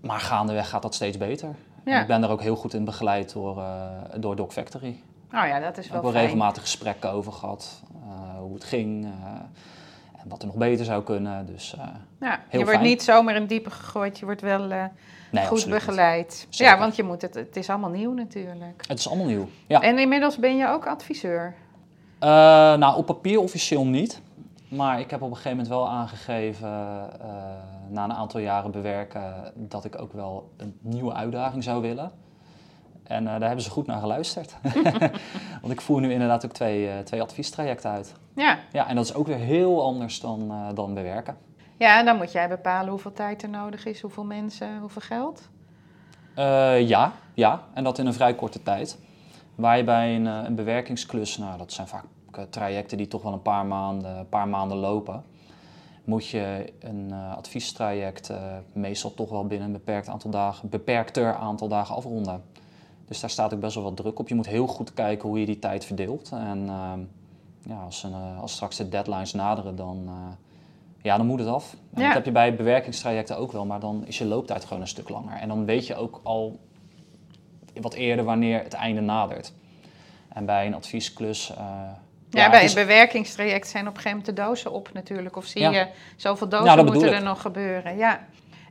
Maar 0.00 0.20
gaandeweg 0.20 0.68
gaat 0.68 0.82
dat 0.82 0.94
steeds 0.94 1.16
beter. 1.16 1.48
Ja. 1.84 2.00
ik 2.00 2.06
ben 2.06 2.22
er 2.22 2.30
ook 2.30 2.40
heel 2.42 2.56
goed 2.56 2.74
in 2.74 2.84
begeleid 2.84 3.32
door, 3.32 3.58
eh, 3.58 3.86
door 4.16 4.36
Doc 4.36 4.52
Factory. 4.52 5.00
Nou 5.30 5.46
ja, 5.48 5.60
dat 5.60 5.78
is 5.78 5.88
wel 5.88 5.96
ook 5.96 6.02
wel 6.02 6.12
fijn. 6.12 6.24
regelmatig 6.24 6.62
gesprekken 6.62 7.10
over 7.10 7.32
gehad. 7.32 7.82
eh, 8.08 8.38
hoe 8.38 8.54
het 8.54 8.64
ging. 8.64 9.06
En 10.26 10.32
wat 10.32 10.40
er 10.42 10.46
nog 10.46 10.56
beter 10.56 10.84
zou 10.84 11.02
kunnen. 11.02 11.46
Dus 11.46 11.74
eh, 11.74 11.84
Ja, 12.20 12.30
je 12.30 12.38
Heel 12.48 12.60
wordt 12.60 12.76
fijn. 12.76 12.82
niet 12.90 13.02
zomaar 13.02 13.34
in 13.34 13.46
diepe 13.46 13.70
gegooid, 13.70 14.18
je 14.18 14.24
wordt 14.24 14.40
wel 14.40 14.70
eh, 14.70 14.84
nee, 15.30 15.46
goed 15.46 15.66
begeleid. 15.66 16.46
Ja, 16.50 16.78
want 16.78 16.96
je 16.96 17.02
moet 17.02 17.22
het, 17.22 17.34
het 17.34 17.56
is 17.56 17.70
allemaal 17.70 17.90
nieuw 17.90 18.12
natuurlijk. 18.12 18.84
Het 18.86 18.98
is 18.98 19.08
allemaal 19.08 19.26
nieuw. 19.26 19.48
Ja. 19.66 19.80
En 19.80 19.98
inmiddels 19.98 20.36
ben 20.36 20.56
je 20.56 20.68
ook 20.68 20.86
adviseur. 20.86 21.54
Eh, 22.18 22.28
nou, 22.76 22.96
op 22.96 23.06
papier 23.06 23.40
officieel 23.40 23.86
niet. 23.86 24.20
Maar 24.68 25.00
ik 25.00 25.10
heb 25.10 25.22
op 25.22 25.30
een 25.30 25.36
gegeven 25.36 25.56
moment 25.56 25.74
wel 25.74 25.88
aangegeven, 25.88 26.68
na 27.88 28.04
een 28.04 28.12
aantal 28.12 28.40
jaren 28.40 28.70
bewerken, 28.70 29.52
dat 29.54 29.84
ik 29.84 30.00
ook 30.00 30.12
wel 30.12 30.50
een 30.56 30.78
nieuwe 30.80 31.12
uitdaging 31.12 31.64
zou 31.64 31.82
willen. 31.82 32.12
En 33.08 33.26
eh, 33.26 33.32
daar 33.32 33.46
hebben 33.46 33.64
ze 33.64 33.70
goed 33.70 33.86
naar 33.86 34.00
geluisterd. 34.00 34.56
Want 35.62 35.72
ik 35.72 35.80
voer 35.80 36.00
nu 36.00 36.12
inderdaad 36.12 36.44
ook 36.44 36.52
twee, 36.52 36.88
eh, 36.88 36.98
twee 36.98 37.22
adviestrajecten 37.22 37.90
uit. 37.90 38.14
Ja. 38.34 38.58
Ja, 38.72 38.88
en 38.88 38.96
dat 38.96 39.04
is 39.04 39.14
ook 39.14 39.26
weer 39.26 39.36
heel 39.36 39.84
anders 39.84 40.20
dan, 40.20 40.50
eh, 40.50 40.74
dan 40.74 40.94
bewerken. 40.94 41.36
ja, 41.78 41.98
en 41.98 42.04
dan 42.04 42.16
moet 42.16 42.32
jij 42.32 42.48
bepalen 42.48 42.90
hoeveel 42.90 43.12
tijd 43.12 43.42
er 43.42 43.48
nodig 43.48 43.86
is, 43.86 44.00
hoeveel 44.00 44.24
mensen, 44.24 44.78
hoeveel 44.80 45.02
geld. 45.02 45.48
Ja, 46.86 47.12
ja, 47.34 47.62
en 47.74 47.84
dat 47.84 47.98
in 47.98 48.06
een 48.06 48.14
vrij 48.14 48.34
korte 48.34 48.62
tijd. 48.62 48.98
Waar 49.54 49.76
je 49.76 49.84
bij 49.84 50.14
een, 50.14 50.24
een 50.24 50.54
bewerkingsklus, 50.54 51.38
nou 51.38 51.58
dat 51.58 51.72
zijn 51.72 51.86
vaak 51.86 52.04
trajecten 52.50 52.96
die 52.96 53.08
toch 53.08 53.22
wel 53.22 53.32
een 53.32 53.42
paar 53.42 53.66
maanden, 53.66 54.18
een 54.18 54.28
paar 54.28 54.48
maanden 54.48 54.76
lopen, 54.78 55.24
moet 56.04 56.28
je 56.28 56.72
een 56.80 57.12
adviestraject 57.12 58.32
meestal 58.72 59.14
toch 59.14 59.30
wel 59.30 59.46
binnen 59.46 59.66
een 59.66 59.72
beperkt 59.72 60.08
aantal 60.08 60.30
dagen, 60.30 60.68
beperkter 60.68 61.34
aantal 61.34 61.68
dagen 61.68 61.94
afronden. 61.94 62.42
Dus 63.08 63.20
daar 63.20 63.30
staat 63.30 63.54
ook 63.54 63.60
best 63.60 63.74
wel 63.74 63.84
wat 63.84 63.96
druk 63.96 64.18
op. 64.18 64.28
Je 64.28 64.34
moet 64.34 64.46
heel 64.46 64.66
goed 64.66 64.94
kijken 64.94 65.28
hoe 65.28 65.40
je 65.40 65.46
die 65.46 65.58
tijd 65.58 65.84
verdeelt. 65.84 66.30
En 66.32 66.64
ehm, 66.68 67.00
ja, 67.62 67.80
als, 67.84 68.02
een, 68.02 68.12
eh, 68.12 68.40
als 68.40 68.52
straks 68.52 68.76
de 68.76 68.88
deadlines 68.88 69.32
naderen, 69.32 69.76
dan, 69.76 70.04
eh, 70.06 70.12
ja, 71.02 71.16
dan 71.16 71.26
moet 71.26 71.38
het 71.38 71.48
af. 71.48 71.76
En 71.94 72.00
Ja. 72.00 72.06
dat 72.06 72.14
heb 72.16 72.24
je 72.24 72.32
bij 72.32 72.54
bewerkingstrajecten 72.56 73.38
ook 73.38 73.52
wel, 73.52 73.66
maar 73.66 73.80
dan 73.80 74.02
is 74.06 74.18
je 74.18 74.24
looptijd 74.24 74.64
gewoon 74.64 74.82
een 74.82 74.88
stuk 74.88 75.08
langer. 75.08 75.36
En 75.38 75.48
dan 75.48 75.64
weet 75.64 75.86
je 75.86 75.94
ook 75.96 76.20
al 76.22 76.58
wat 77.80 77.94
eerder 77.94 78.24
wanneer 78.24 78.62
het 78.62 78.72
einde 78.72 79.00
nadert. 79.00 79.52
En 80.28 80.46
bij 80.46 80.66
een 80.66 80.74
adviesklus. 80.74 81.50
eh, 81.56 81.56
Ja, 82.30 82.50
bij 82.50 82.64
is- 82.64 82.74
een 82.74 82.80
bewerkingstraject 82.86 83.68
zijn 83.68 83.82
op 83.88 83.94
een 83.96 84.00
gegeven 84.00 84.18
moment 84.18 84.36
de 84.36 84.42
dozen 84.42 84.72
op 84.72 84.90
natuurlijk. 84.92 85.36
Of 85.36 85.44
zie 85.44 85.60
Ja. 85.60 85.70
je, 85.70 85.86
zoveel 86.16 86.48
dozen 86.48 86.76
dat 86.76 86.86
moeten 86.86 87.12
er 87.14 87.22
nog 87.22 87.40
gebeuren. 87.40 87.96
Ja. 87.96 88.20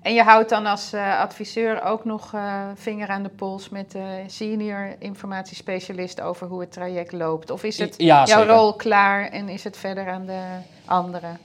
En 0.05 0.13
je 0.13 0.23
houdt 0.23 0.49
dan 0.49 0.65
als 0.65 0.93
uh, 0.93 1.19
adviseur 1.19 1.83
ook 1.83 2.05
nog 2.05 2.33
uh, 2.33 2.63
vinger 2.75 3.07
aan 3.07 3.23
de 3.23 3.29
pols 3.29 3.69
met 3.69 3.91
de 3.91 4.23
senior 4.27 4.95
informatiespecialist 4.99 6.21
over 6.21 6.47
hoe 6.47 6.59
het 6.59 6.71
traject 6.71 7.11
loopt? 7.11 7.49
Of 7.49 7.63
is 7.63 7.77
het 7.77 7.95
ja, 7.97 8.25
jouw 8.25 8.39
zeker. 8.39 8.53
rol 8.53 8.73
klaar 8.73 9.29
en 9.29 9.49
is 9.49 9.63
het 9.63 9.77
verder 9.77 10.09
aan 10.09 10.25
de 10.25 10.41
anderen? 10.85 11.39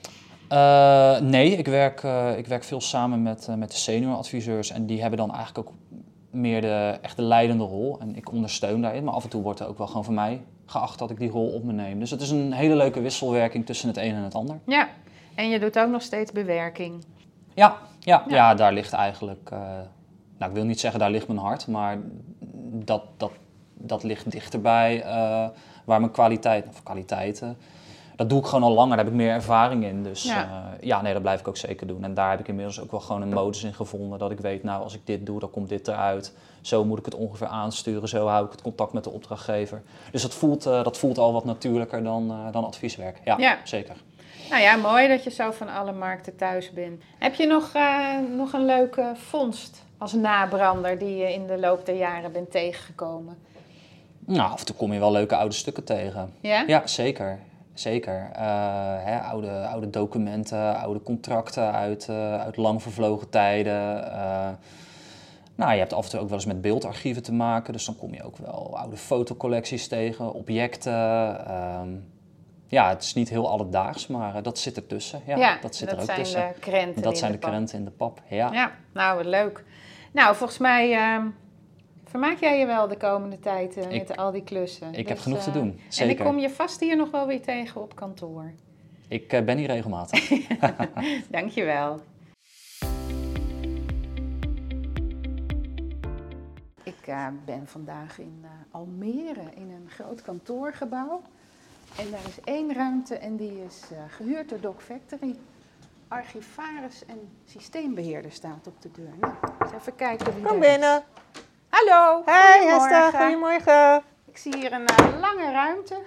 Uh, 0.53 1.19
nee, 1.19 1.57
ik 1.57 1.67
werk, 1.67 2.03
ik 2.37 2.47
werk 2.47 2.65
veel 2.65 2.81
samen 2.81 3.23
met, 3.23 3.49
met 3.57 3.71
de 3.71 3.77
senior 3.77 4.17
adviseurs 4.17 4.71
en 4.71 4.87
die 4.87 5.01
hebben 5.01 5.19
dan 5.19 5.35
eigenlijk 5.35 5.69
ook 5.69 5.75
meer 6.31 6.61
de 6.61 6.99
echte 7.03 7.23
leidende 7.23 7.65
rol. 7.65 8.01
En 8.01 8.17
ik 8.17 8.33
ondersteun 8.33 8.83
daarin, 8.83 9.05
maar 9.05 9.15
af 9.15 9.25
en 9.25 9.31
toe 9.31 9.43
wordt 9.43 9.61
er 9.61 9.69
ook 9.69 9.79
wel 9.79 9.87
gewoon 9.87 10.05
van 10.05 10.15
mij 10.15 10.43
geacht 10.67 10.99
dat 10.99 11.11
ik 11.11 11.19
die 11.19 11.31
rol 11.31 11.49
op 11.49 11.65
me 11.65 11.73
neem. 11.73 11.99
Dus 11.99 12.11
het 12.11 12.21
is 12.21 12.31
een 12.31 12.53
hele 12.53 12.75
leuke 12.75 13.01
wisselwerking 13.01 13.67
tussen 13.67 13.89
het 13.89 13.97
een 13.97 14.15
en 14.15 14.23
het 14.23 14.35
ander. 14.35 14.59
Ja, 14.67 14.89
en 15.35 15.49
je 15.49 15.59
doet 15.59 15.79
ook 15.79 15.91
nog 15.91 16.03
steeds 16.03 16.33
bewerking. 16.33 17.05
Ja, 17.55 17.77
ja, 18.01 18.25
ja. 18.29 18.35
ja 18.35 18.55
daar 18.55 18.73
ligt 18.73 18.93
eigenlijk, 18.93 19.51
uh, 19.53 19.59
nou 20.39 20.51
ik 20.51 20.57
wil 20.57 20.65
niet 20.65 20.81
zeggen 20.81 21.01
daar 21.01 21.11
ligt 21.11 21.27
mijn 21.27 21.39
hart, 21.39 21.67
maar 21.67 21.99
dat, 22.73 23.03
dat, 23.17 23.33
dat 23.75 24.03
ligt 24.03 24.31
dichterbij 24.31 25.05
uh, 25.05 25.49
waar 25.85 26.01
mijn 26.01 26.13
kwaliteit, 26.13 26.69
of 26.69 26.83
kwaliteiten, 26.83 27.57
dat 28.17 28.29
doe 28.29 28.41
ik 28.41 28.47
gewoon 28.47 28.63
al 28.63 28.75
langer, 28.75 28.97
daar 28.97 29.05
heb 29.05 29.15
ik 29.15 29.21
meer 29.21 29.33
ervaring 29.33 29.85
in. 29.85 30.03
Dus 30.03 30.23
ja. 30.23 30.45
Uh, 30.45 30.87
ja, 30.87 31.03
nee, 31.03 31.13
dat 31.13 31.23
blijf 31.23 31.41
ik 31.41 31.49
ook 31.49 31.57
zeker 31.57 31.87
doen. 31.87 32.05
En 32.05 32.15
daar 32.15 32.31
heb 32.31 32.41
ik 32.41 32.49
inmiddels 32.49 32.81
ook 32.81 32.91
wel 32.91 33.01
gewoon 33.01 33.23
een 33.23 33.33
modus 33.33 33.65
in 33.65 33.75
gevonden, 33.75 34.19
dat 34.19 34.31
ik 34.31 34.41
weet, 34.41 34.63
nou 34.63 34.83
als 34.83 34.95
ik 34.95 35.01
dit 35.05 35.27
doe, 35.27 35.41
dan 35.41 35.51
komt 35.51 35.69
dit 35.69 35.89
eruit. 35.89 36.35
Zo 36.61 36.85
moet 36.85 36.99
ik 36.99 37.05
het 37.05 37.15
ongeveer 37.15 37.47
aansturen, 37.47 38.09
zo 38.09 38.27
hou 38.27 38.45
ik 38.45 38.51
het 38.51 38.63
contact 38.63 38.93
met 38.93 39.05
de 39.05 39.11
opdrachtgever. 39.11 39.83
Dus 40.11 40.23
dat 40.23 40.35
voelt, 40.35 40.63
dat 40.63 40.99
voelt 40.99 41.19
al 41.19 41.33
wat 41.33 41.45
natuurlijker 41.45 42.03
dan, 42.03 42.33
dan 42.53 42.65
advieswerk. 42.65 43.21
Ja, 43.25 43.39
ja, 43.39 43.59
zeker. 43.65 43.97
Nou 44.51 44.63
ja, 44.63 44.77
mooi 44.77 45.09
dat 45.09 45.25
je 45.25 45.31
zo 45.31 45.51
van 45.51 45.69
alle 45.69 45.93
markten 45.93 46.37
thuis 46.37 46.73
bent. 46.73 47.03
Heb 47.19 47.35
je 47.35 47.47
nog, 47.47 47.75
uh, 47.77 48.19
nog 48.37 48.53
een 48.53 48.65
leuke 48.65 49.13
vondst 49.15 49.85
als 49.99 50.13
nabrander 50.13 50.99
die 50.99 51.17
je 51.17 51.33
in 51.33 51.47
de 51.47 51.59
loop 51.59 51.87
der 51.87 51.97
jaren 51.97 52.33
bent 52.33 52.51
tegengekomen? 52.51 53.39
Nou, 54.19 54.51
af 54.51 54.61
en 54.61 54.67
toe 54.67 54.77
kom 54.77 54.93
je 54.93 54.99
wel 54.99 55.13
leuke 55.13 55.37
oude 55.37 55.55
stukken 55.55 55.85
tegen. 55.85 56.33
Ja? 56.41 56.65
Ja, 56.67 56.87
zeker. 56.87 57.39
Zeker. 57.75 58.31
Uh, 58.33 58.39
hè, 59.05 59.21
oude, 59.21 59.51
oude 59.51 59.91
documenten, 59.91 60.77
oude 60.77 61.03
contracten 61.03 61.73
uit, 61.73 62.07
uh, 62.11 62.41
uit 62.41 62.57
lang 62.57 62.83
vervlogen 62.83 63.29
tijden. 63.29 64.05
nou, 65.55 65.73
je 65.73 65.79
hebt 65.79 65.93
af 65.93 66.05
en 66.05 66.11
toe 66.11 66.21
ook 66.21 66.29
wel 66.29 66.37
eens 66.37 66.47
met 66.47 66.61
beeldarchieven 66.61 67.23
te 67.23 67.33
maken. 67.33 67.73
Dus 67.73 67.85
dan 67.85 67.97
kom 67.97 68.15
je 68.15 68.23
ook 68.23 68.37
wel 68.37 68.79
oude 68.79 68.97
fotocollecties 68.97 69.89
tegen, 69.89 70.33
objecten. 70.33 70.93
Uh, 71.49 71.81
ja, 72.71 72.89
het 72.89 73.03
is 73.03 73.15
niet 73.15 73.29
heel 73.29 73.49
alledaags, 73.49 74.07
maar 74.07 74.37
uh, 74.37 74.43
dat 74.43 74.59
zit 74.59 74.77
ertussen. 74.77 75.23
Ja, 75.27 75.37
ja 75.37 75.59
dat 75.61 75.75
zit 75.77 75.89
dat 75.89 75.97
er 75.97 76.03
ook 76.03 76.09
zijn 76.11 76.19
tussen. 76.19 76.53
De 76.55 76.61
krenten 76.61 77.03
dat 77.03 77.19
zijn 77.19 77.33
de, 77.33 77.39
de 77.39 77.47
krenten 77.47 77.79
in 77.79 77.85
de 77.85 77.91
pap. 77.91 78.23
Ja. 78.29 78.53
ja, 78.53 78.73
nou 78.93 79.17
wat 79.17 79.27
leuk. 79.27 79.65
Nou, 80.13 80.37
volgens 80.37 80.59
mij 80.59 81.17
uh, 81.17 81.25
vermaak 82.05 82.39
jij 82.39 82.59
je 82.59 82.67
wel 82.67 82.89
de 82.89 82.97
komende 82.97 83.39
tijd 83.39 83.77
uh, 83.77 83.91
Ik- 83.91 84.09
met 84.09 84.17
al 84.17 84.31
die 84.31 84.43
klussen. 84.45 84.95
Ik 84.95 85.09
heb 85.09 85.19
genoeg 85.19 85.43
te 85.43 85.49
eh, 85.51 85.55
doen, 85.55 85.69
En 85.69 85.77
ik 85.77 85.93
zeker. 85.93 86.25
kom 86.25 86.39
je 86.39 86.51
vast 86.51 86.81
hier 86.81 86.97
nog 86.97 87.11
wel 87.11 87.27
weer 87.27 87.43
tegen 87.43 87.81
op 87.83 87.95
kantoor. 87.95 88.53
Ik 89.09 89.33
eh, 89.33 89.45
ben 89.45 89.59
hier 89.59 89.67
regelmatig. 89.67 90.31
Dankjewel. 91.31 92.01
Ik 96.83 97.07
eh, 97.07 97.27
ben 97.45 97.67
vandaag 97.67 98.19
in 98.19 98.41
eh, 98.43 98.51
Almere 98.71 99.51
in 99.55 99.71
een 99.71 99.89
groot 99.91 100.23
kantoorgebouw. 100.23 101.23
En 101.99 102.11
daar 102.11 102.27
is 102.29 102.41
één 102.45 102.75
ruimte 102.75 103.15
en 103.19 103.37
die 103.37 103.65
is 103.65 103.81
eh, 103.93 103.99
gehuurd 104.09 104.49
door 104.49 104.61
Doc 104.61 104.75
Factory. 104.79 105.39
Archivaris 106.09 107.05
en 107.07 107.29
systeembeheerder 107.45 108.33
staat 108.33 108.67
op 108.67 108.83
de 108.83 108.91
deur. 108.91 109.13
Nou, 109.21 109.35
eens 109.63 109.73
even 109.73 109.97
kijken 109.97 110.35
wie 110.35 110.43
Kom 110.45 110.63
er 110.63 110.69
is. 110.69 110.71
binnen. 110.73 111.03
Hallo, 111.69 112.23
Hey 112.25 112.59
goedemorgen. 112.59 113.03
Esther, 113.05 113.21
goedemorgen. 113.21 114.03
Ik 114.25 114.37
zie 114.37 114.57
hier 114.57 114.73
een 114.73 114.87
eh, 114.87 115.19
lange 115.21 115.53
ruimte 115.53 116.03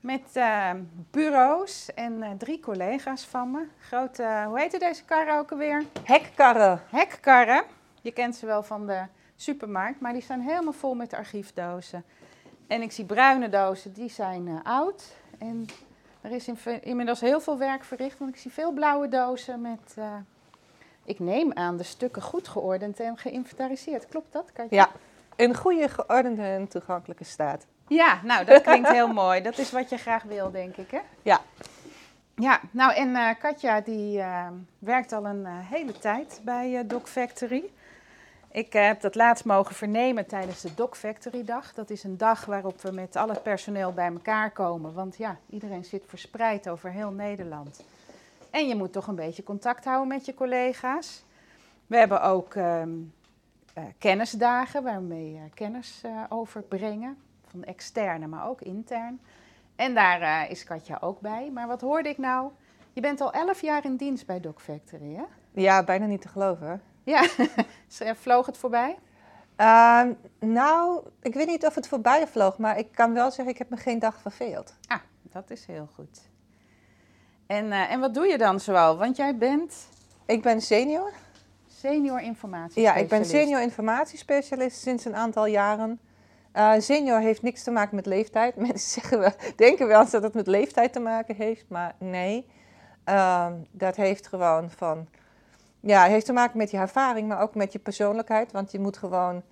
met 0.00 0.30
eh, 0.32 0.70
bureaus 1.10 1.94
en 1.94 2.34
drie 2.38 2.60
collega's 2.60 3.24
van 3.26 3.50
me. 3.50 3.66
Grote, 3.80 4.44
hoe 4.46 4.58
heette 4.60 4.78
deze 4.78 5.04
karren 5.04 5.38
ook 5.38 5.50
alweer? 5.52 5.84
Hekkarren. 6.02 6.80
Hekkarren. 6.90 7.62
Je 8.00 8.12
kent 8.12 8.36
ze 8.36 8.46
wel 8.46 8.62
van 8.62 8.86
de 8.86 9.02
supermarkt, 9.36 10.00
maar 10.00 10.12
die 10.12 10.22
zijn 10.22 10.40
helemaal 10.40 10.72
vol 10.72 10.94
met 10.94 11.14
archiefdozen. 11.14 12.04
En 12.66 12.82
ik 12.82 12.92
zie 12.92 13.04
bruine 13.04 13.48
dozen, 13.48 13.92
die 13.92 14.10
zijn 14.10 14.48
eh, 14.48 14.54
oud. 14.62 15.12
En 15.38 15.66
er 16.20 16.30
is 16.30 16.48
in, 16.48 16.58
inmiddels 16.82 17.20
heel 17.20 17.40
veel 17.40 17.58
werk 17.58 17.84
verricht, 17.84 18.18
want 18.18 18.30
ik 18.30 18.36
zie 18.40 18.52
veel 18.52 18.72
blauwe 18.72 19.08
dozen 19.08 19.60
met... 19.60 19.94
eh, 19.96 20.14
ik 21.04 21.18
neem 21.18 21.52
aan 21.52 21.76
de 21.76 21.82
stukken 21.82 22.22
goed 22.22 22.48
geordend 22.48 23.00
en 23.00 23.16
geïnventariseerd. 23.16 24.08
Klopt 24.08 24.32
dat? 24.32 24.52
Katja? 24.52 24.76
Ja, 24.76 24.90
in 25.36 25.56
goede, 25.56 25.88
geordende 25.88 26.42
en 26.42 26.68
toegankelijke 26.68 27.24
staat. 27.24 27.66
Ja, 27.88 28.20
nou, 28.22 28.44
dat 28.44 28.62
klinkt 28.62 28.88
heel 28.88 29.12
mooi. 29.22 29.42
Dat 29.42 29.58
is 29.58 29.70
wat 29.70 29.90
je 29.90 29.96
graag 29.96 30.22
wil, 30.22 30.50
denk 30.50 30.76
ik, 30.76 30.90
hè? 30.90 31.00
Ja. 31.22 31.40
Ja, 32.36 32.60
nou 32.70 32.94
en 32.94 33.16
eh, 33.16 33.28
Katja 33.38 33.80
die 33.80 34.22
werkt 34.78 35.12
al 35.12 35.26
een 35.26 35.46
hele 35.46 35.92
tijd 35.92 36.40
bij 36.44 36.86
Doc 36.86 37.02
Factory. 37.04 37.64
Ik 38.54 38.74
eh, 38.74 38.86
heb 38.86 39.00
dat 39.00 39.14
laatst 39.14 39.44
mogen 39.44 39.74
vernemen 39.74 40.26
tijdens 40.26 40.60
de 40.60 40.74
Doc 40.74 40.96
Factory 40.96 41.44
dag. 41.44 41.74
Dat 41.74 41.90
is 41.90 42.04
een 42.04 42.16
dag 42.16 42.44
waarop 42.44 42.80
we 42.80 42.90
met 42.90 43.16
al 43.16 43.28
het 43.28 43.42
personeel 43.42 43.92
bij 43.92 44.06
elkaar 44.12 44.50
komen. 44.50 44.92
Want 44.92 45.16
ja, 45.16 45.38
iedereen 45.50 45.84
zit 45.84 46.04
verspreid 46.06 46.68
over 46.68 46.90
heel 46.90 47.10
Nederland. 47.10 47.84
En 48.50 48.68
je 48.68 48.74
moet 48.74 48.92
toch 48.92 49.06
een 49.06 49.14
beetje 49.14 49.42
contact 49.42 49.84
houden 49.84 50.08
met 50.08 50.24
je 50.24 50.34
collega's. 50.34 51.24
We 51.86 51.96
hebben 51.96 52.22
ook 52.22 52.54
ehm, 52.54 52.90
eh, 53.74 53.84
kennisdagen 53.98 54.82
waarmee 54.82 55.32
je 55.32 55.50
kennis 55.54 56.00
eh, 56.02 56.22
overbrengen. 56.28 57.16
Van 57.46 57.64
externe, 57.64 58.26
maar 58.26 58.48
ook 58.48 58.60
intern. 58.60 59.20
En 59.76 59.94
daar 59.94 60.20
eh, 60.20 60.50
is 60.50 60.64
Katja 60.64 60.98
ook 61.00 61.20
bij. 61.20 61.50
Maar 61.52 61.66
wat 61.66 61.80
hoorde 61.80 62.08
ik 62.08 62.18
nou? 62.18 62.50
Je 62.92 63.00
bent 63.00 63.20
al 63.20 63.32
elf 63.32 63.60
jaar 63.60 63.84
in 63.84 63.96
dienst 63.96 64.26
bij 64.26 64.40
Doc 64.40 64.56
Factory, 64.56 65.14
hè? 65.14 65.24
Ja, 65.50 65.84
bijna 65.84 66.06
niet 66.06 66.22
te 66.22 66.28
geloven. 66.28 66.82
Ja, 67.04 67.24
vloog 68.24 68.46
het 68.46 68.58
voorbij? 68.58 68.98
Ehm, 69.56 70.12
nou, 70.40 71.00
ik 71.22 71.34
weet 71.34 71.46
niet 71.46 71.66
of 71.66 71.74
het 71.74 71.88
voorbij 71.88 72.26
vloog, 72.26 72.58
maar 72.58 72.78
ik 72.78 72.92
kan 72.92 73.12
wel 73.12 73.30
zeggen, 73.30 73.48
ik 73.54 73.58
heb 73.58 73.70
me 73.70 73.76
geen 73.76 73.98
dag 73.98 74.20
verveeld. 74.20 74.74
Ah, 74.86 74.98
dat 75.22 75.50
is 75.50 75.66
heel 75.66 75.88
goed. 75.94 76.20
En, 77.46 77.72
eh, 77.72 77.90
en 77.92 78.00
wat 78.00 78.14
doe 78.14 78.26
je 78.26 78.38
dan 78.38 78.60
zoal? 78.60 78.96
Want 78.96 79.16
jij 79.16 79.36
bent 79.36 79.88
Ik 80.26 80.42
ben 80.42 80.60
senior. 80.60 81.12
senior 81.66 82.20
informatie. 82.20 82.82
Ja, 82.82 82.94
ik 82.94 83.08
ben 83.08 83.24
senior 83.24 83.60
informatiespecialist 83.60 84.80
sinds 84.80 85.04
een 85.04 85.16
aantal 85.16 85.46
jaren. 85.46 86.00
Eh, 86.52 86.72
senior 86.78 87.20
heeft 87.20 87.42
niks 87.42 87.62
te 87.62 87.70
maken 87.70 87.96
met 87.96 88.06
leeftijd. 88.06 88.56
Mensen 88.66 88.90
zeggen 89.00 89.18
wel, 89.18 89.32
denken 89.56 89.86
wel 89.86 90.00
eens 90.00 90.10
dat 90.10 90.22
het 90.22 90.34
met 90.34 90.46
leeftijd 90.46 90.92
te 90.92 91.00
maken 91.00 91.34
heeft, 91.34 91.64
maar 91.68 91.94
nee. 91.98 92.46
Ehm, 93.04 93.52
dat 93.70 93.96
heeft 93.96 94.26
gewoon 94.26 94.70
van, 94.70 95.08
ja, 95.86 96.02
het 96.02 96.10
heeft 96.10 96.26
te 96.26 96.32
maken 96.32 96.58
met 96.58 96.70
je 96.70 96.76
ervaring, 96.76 97.28
maar 97.28 97.40
ook 97.40 97.54
met 97.54 97.72
je 97.72 97.78
persoonlijkheid. 97.78 98.52
Want 98.52 98.72
je 98.72 98.78
moet 98.78 98.96
gewoon 98.96 99.42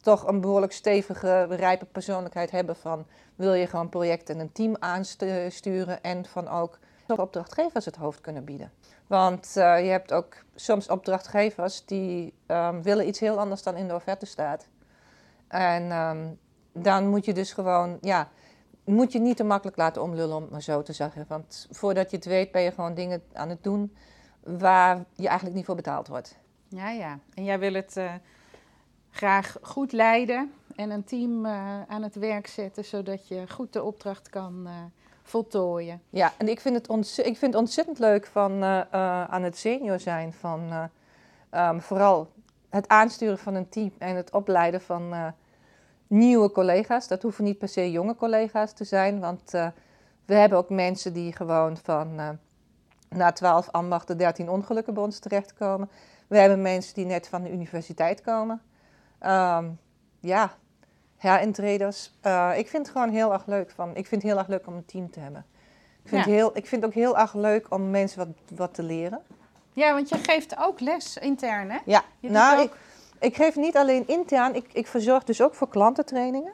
toch 0.00 0.26
een 0.26 0.40
behoorlijk 0.40 0.72
stevige, 0.72 1.44
rijpe 1.44 1.84
persoonlijkheid 1.84 2.50
hebben 2.50 2.76
van, 2.76 3.06
wil 3.36 3.54
je 3.54 3.66
gewoon 3.66 3.88
projecten 3.88 4.34
en 4.34 4.40
een 4.40 4.52
team 4.52 4.76
aansturen 4.78 6.02
en 6.02 6.24
van 6.24 6.48
ook 6.48 6.78
opdrachtgevers 7.06 7.84
het 7.84 7.96
hoofd 7.96 8.20
kunnen 8.20 8.44
bieden. 8.44 8.72
Want 9.06 9.56
eh, 9.56 9.84
je 9.84 9.90
hebt 9.90 10.12
ook 10.12 10.34
soms 10.54 10.88
opdrachtgevers 10.88 11.84
die 11.84 12.34
ehm, 12.46 12.82
willen 12.82 13.08
iets 13.08 13.20
heel 13.20 13.38
anders 13.38 13.62
dan 13.62 13.76
in 13.76 13.88
de 13.88 13.94
offerte 13.94 14.26
staat. 14.26 14.68
En 15.48 15.90
ehm, 15.90 16.26
dan 16.72 17.08
moet 17.08 17.24
je 17.24 17.32
dus 17.32 17.52
gewoon, 17.52 17.98
ja, 18.00 18.28
moet 18.84 19.12
je 19.12 19.18
niet 19.18 19.36
te 19.36 19.44
makkelijk 19.44 19.76
laten 19.76 20.02
omlullen 20.02 20.36
om 20.36 20.42
het 20.42 20.50
maar 20.50 20.62
zo 20.62 20.82
te 20.82 20.92
zeggen. 20.92 21.24
Want 21.28 21.68
voordat 21.70 22.10
je 22.10 22.16
het 22.16 22.26
weet 22.26 22.52
ben 22.52 22.62
je 22.62 22.70
gewoon 22.70 22.94
dingen 22.94 23.22
aan 23.32 23.48
het 23.48 23.62
doen 23.62 23.96
waar 24.58 25.04
je 25.14 25.26
eigenlijk 25.26 25.56
niet 25.56 25.66
voor 25.66 25.74
betaald 25.74 26.08
wordt. 26.08 26.36
Ja, 26.68 26.90
ja. 26.90 27.18
En 27.34 27.44
jij 27.44 27.58
wil 27.58 27.72
het 27.74 27.96
eh, 27.96 28.12
graag 29.10 29.56
goed 29.62 29.92
leiden 29.92 30.52
en 30.76 30.90
een 30.90 31.04
team 31.04 31.46
eh, 31.46 31.82
aan 31.82 32.02
het 32.02 32.14
werk 32.14 32.46
zetten, 32.46 32.84
zodat 32.84 33.28
je 33.28 33.48
goed 33.48 33.72
de 33.72 33.82
opdracht 33.82 34.28
kan 34.28 34.62
eh, 34.66 34.72
voltooien. 35.22 36.02
Ja, 36.10 36.32
en 36.38 36.48
ik 36.48 36.60
vind 36.60 36.74
het, 36.74 36.88
ontze- 36.88 37.22
ik 37.22 37.36
vind 37.36 37.52
het 37.52 37.62
ontzettend 37.62 37.98
leuk 37.98 38.26
van, 38.26 38.64
aan 39.30 39.42
het 39.42 39.56
senior 39.56 40.00
zijn. 40.00 40.32
Van, 40.32 40.60
eh, 40.70 40.84
ehm, 41.50 41.80
vooral 41.80 42.30
het 42.68 42.88
aansturen 42.88 43.38
van 43.38 43.54
een 43.54 43.68
team 43.68 43.92
en 43.98 44.16
het 44.16 44.30
opleiden 44.30 44.80
van 44.80 45.32
nieuwe 46.06 46.50
collega's. 46.52 47.08
Dat 47.08 47.22
hoeven 47.22 47.44
niet 47.44 47.58
per 47.58 47.68
se 47.68 47.90
jonge 47.90 48.14
collega's 48.14 48.72
te 48.72 48.84
zijn. 48.84 49.20
Want 49.20 49.50
we 50.24 50.34
hebben 50.34 50.58
ook 50.58 50.70
mensen 50.70 51.12
die 51.12 51.32
gewoon 51.32 51.76
van 51.76 52.38
na 53.08 53.32
12 53.32 53.68
ambachten 53.70 54.18
13 54.18 54.48
ongelukken 54.50 54.94
bij 54.94 55.02
ons 55.02 55.18
terechtkomen. 55.18 55.90
We 56.26 56.38
hebben 56.38 56.62
mensen 56.62 56.94
die 56.94 57.04
net 57.06 57.28
van 57.28 57.42
de 57.42 57.52
universiteit 57.52 58.20
komen. 58.20 58.62
Ehm, 59.18 59.68
ja, 60.20 60.50
herintreders. 61.16 62.12
Eh 62.20 62.50
ik 62.56 62.68
vind 62.68 62.86
het 62.86 62.96
gewoon 62.96 63.10
heel 63.10 63.32
erg 63.32 63.46
leuk. 63.46 63.70
Van, 63.70 63.88
ik 63.88 64.06
vind 64.06 64.22
het 64.22 64.30
heel 64.30 64.38
erg 64.40 64.48
leuk 64.48 64.66
om 64.66 64.74
een 64.74 64.84
team 64.84 65.10
te 65.10 65.20
hebben. 65.20 65.46
Ik 66.02 66.08
vind, 66.08 66.24
Ja. 66.24 66.30
het 66.30 66.38
heel, 66.40 66.50
ik 66.56 66.66
vind 66.66 66.82
het 66.82 66.90
ook 66.90 66.96
heel 66.96 67.18
erg 67.18 67.34
leuk 67.34 67.66
om 67.70 67.90
mensen 67.90 68.18
wat, 68.18 68.58
wat 68.58 68.74
te 68.74 68.82
leren. 68.82 69.20
Ja, 69.72 69.94
want 69.94 70.08
je 70.08 70.18
geeft 70.18 70.58
ook 70.58 70.80
les 70.80 71.16
intern, 71.16 71.70
hè? 71.70 71.78
Ja, 71.84 72.02
Je 72.20 72.30
nou, 72.30 72.56
doet 72.56 72.64
ik, 72.64 72.72
ik 73.18 73.36
geef 73.36 73.56
niet 73.56 73.76
alleen 73.76 74.08
intern, 74.08 74.54
ik, 74.54 74.72
ik 74.72 74.86
verzorg 74.86 75.24
dus 75.24 75.42
ook 75.42 75.54
voor 75.54 75.68
klantentrainingen. 75.68 76.52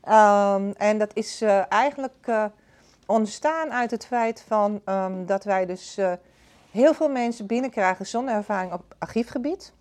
Ehm, 0.00 0.70
en 0.76 0.98
dat 0.98 1.10
is 1.14 1.40
eh, 1.40 1.72
eigenlijk 1.72 2.14
eh, 2.20 2.44
ontstaan 3.06 3.72
uit 3.72 3.90
het 3.90 4.06
feit 4.06 4.44
van, 4.46 4.80
ehm, 4.84 5.26
dat 5.26 5.44
wij 5.44 5.66
dus 5.66 5.96
eh, 5.96 6.12
heel 6.70 6.94
veel 6.94 7.08
mensen 7.08 7.46
binnenkrijgen 7.46 8.06
zonder 8.06 8.34
ervaring 8.34 8.72
op 8.72 8.94
archiefgebied. 8.98 9.72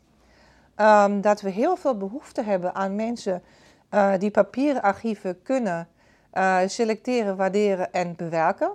Ehm, 0.75 1.22
dat 1.22 1.42
we 1.42 1.50
heel 1.50 1.75
veel 1.75 1.98
behoefte 1.98 2.44
hebben 2.44 2.75
aan 2.75 2.96
mensen 2.96 3.44
eh, 3.89 4.13
die 4.18 4.32
papieren 4.32 4.82
archieven 4.82 5.42
kunnen 5.42 5.88
eh, 6.32 6.60
selecteren, 6.65 7.36
waarderen 7.36 7.94
en 7.94 8.15
bewerken. 8.15 8.72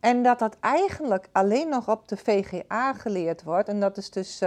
En 0.00 0.22
dat 0.22 0.38
dat 0.38 0.56
eigenlijk 0.60 1.28
alleen 1.32 1.68
nog 1.68 1.88
op 1.88 2.08
de 2.08 2.16
VGA 2.16 2.92
geleerd 2.92 3.42
wordt. 3.42 3.68
En 3.68 3.80
dat 3.80 3.96
is 3.96 4.10
dus, 4.10 4.42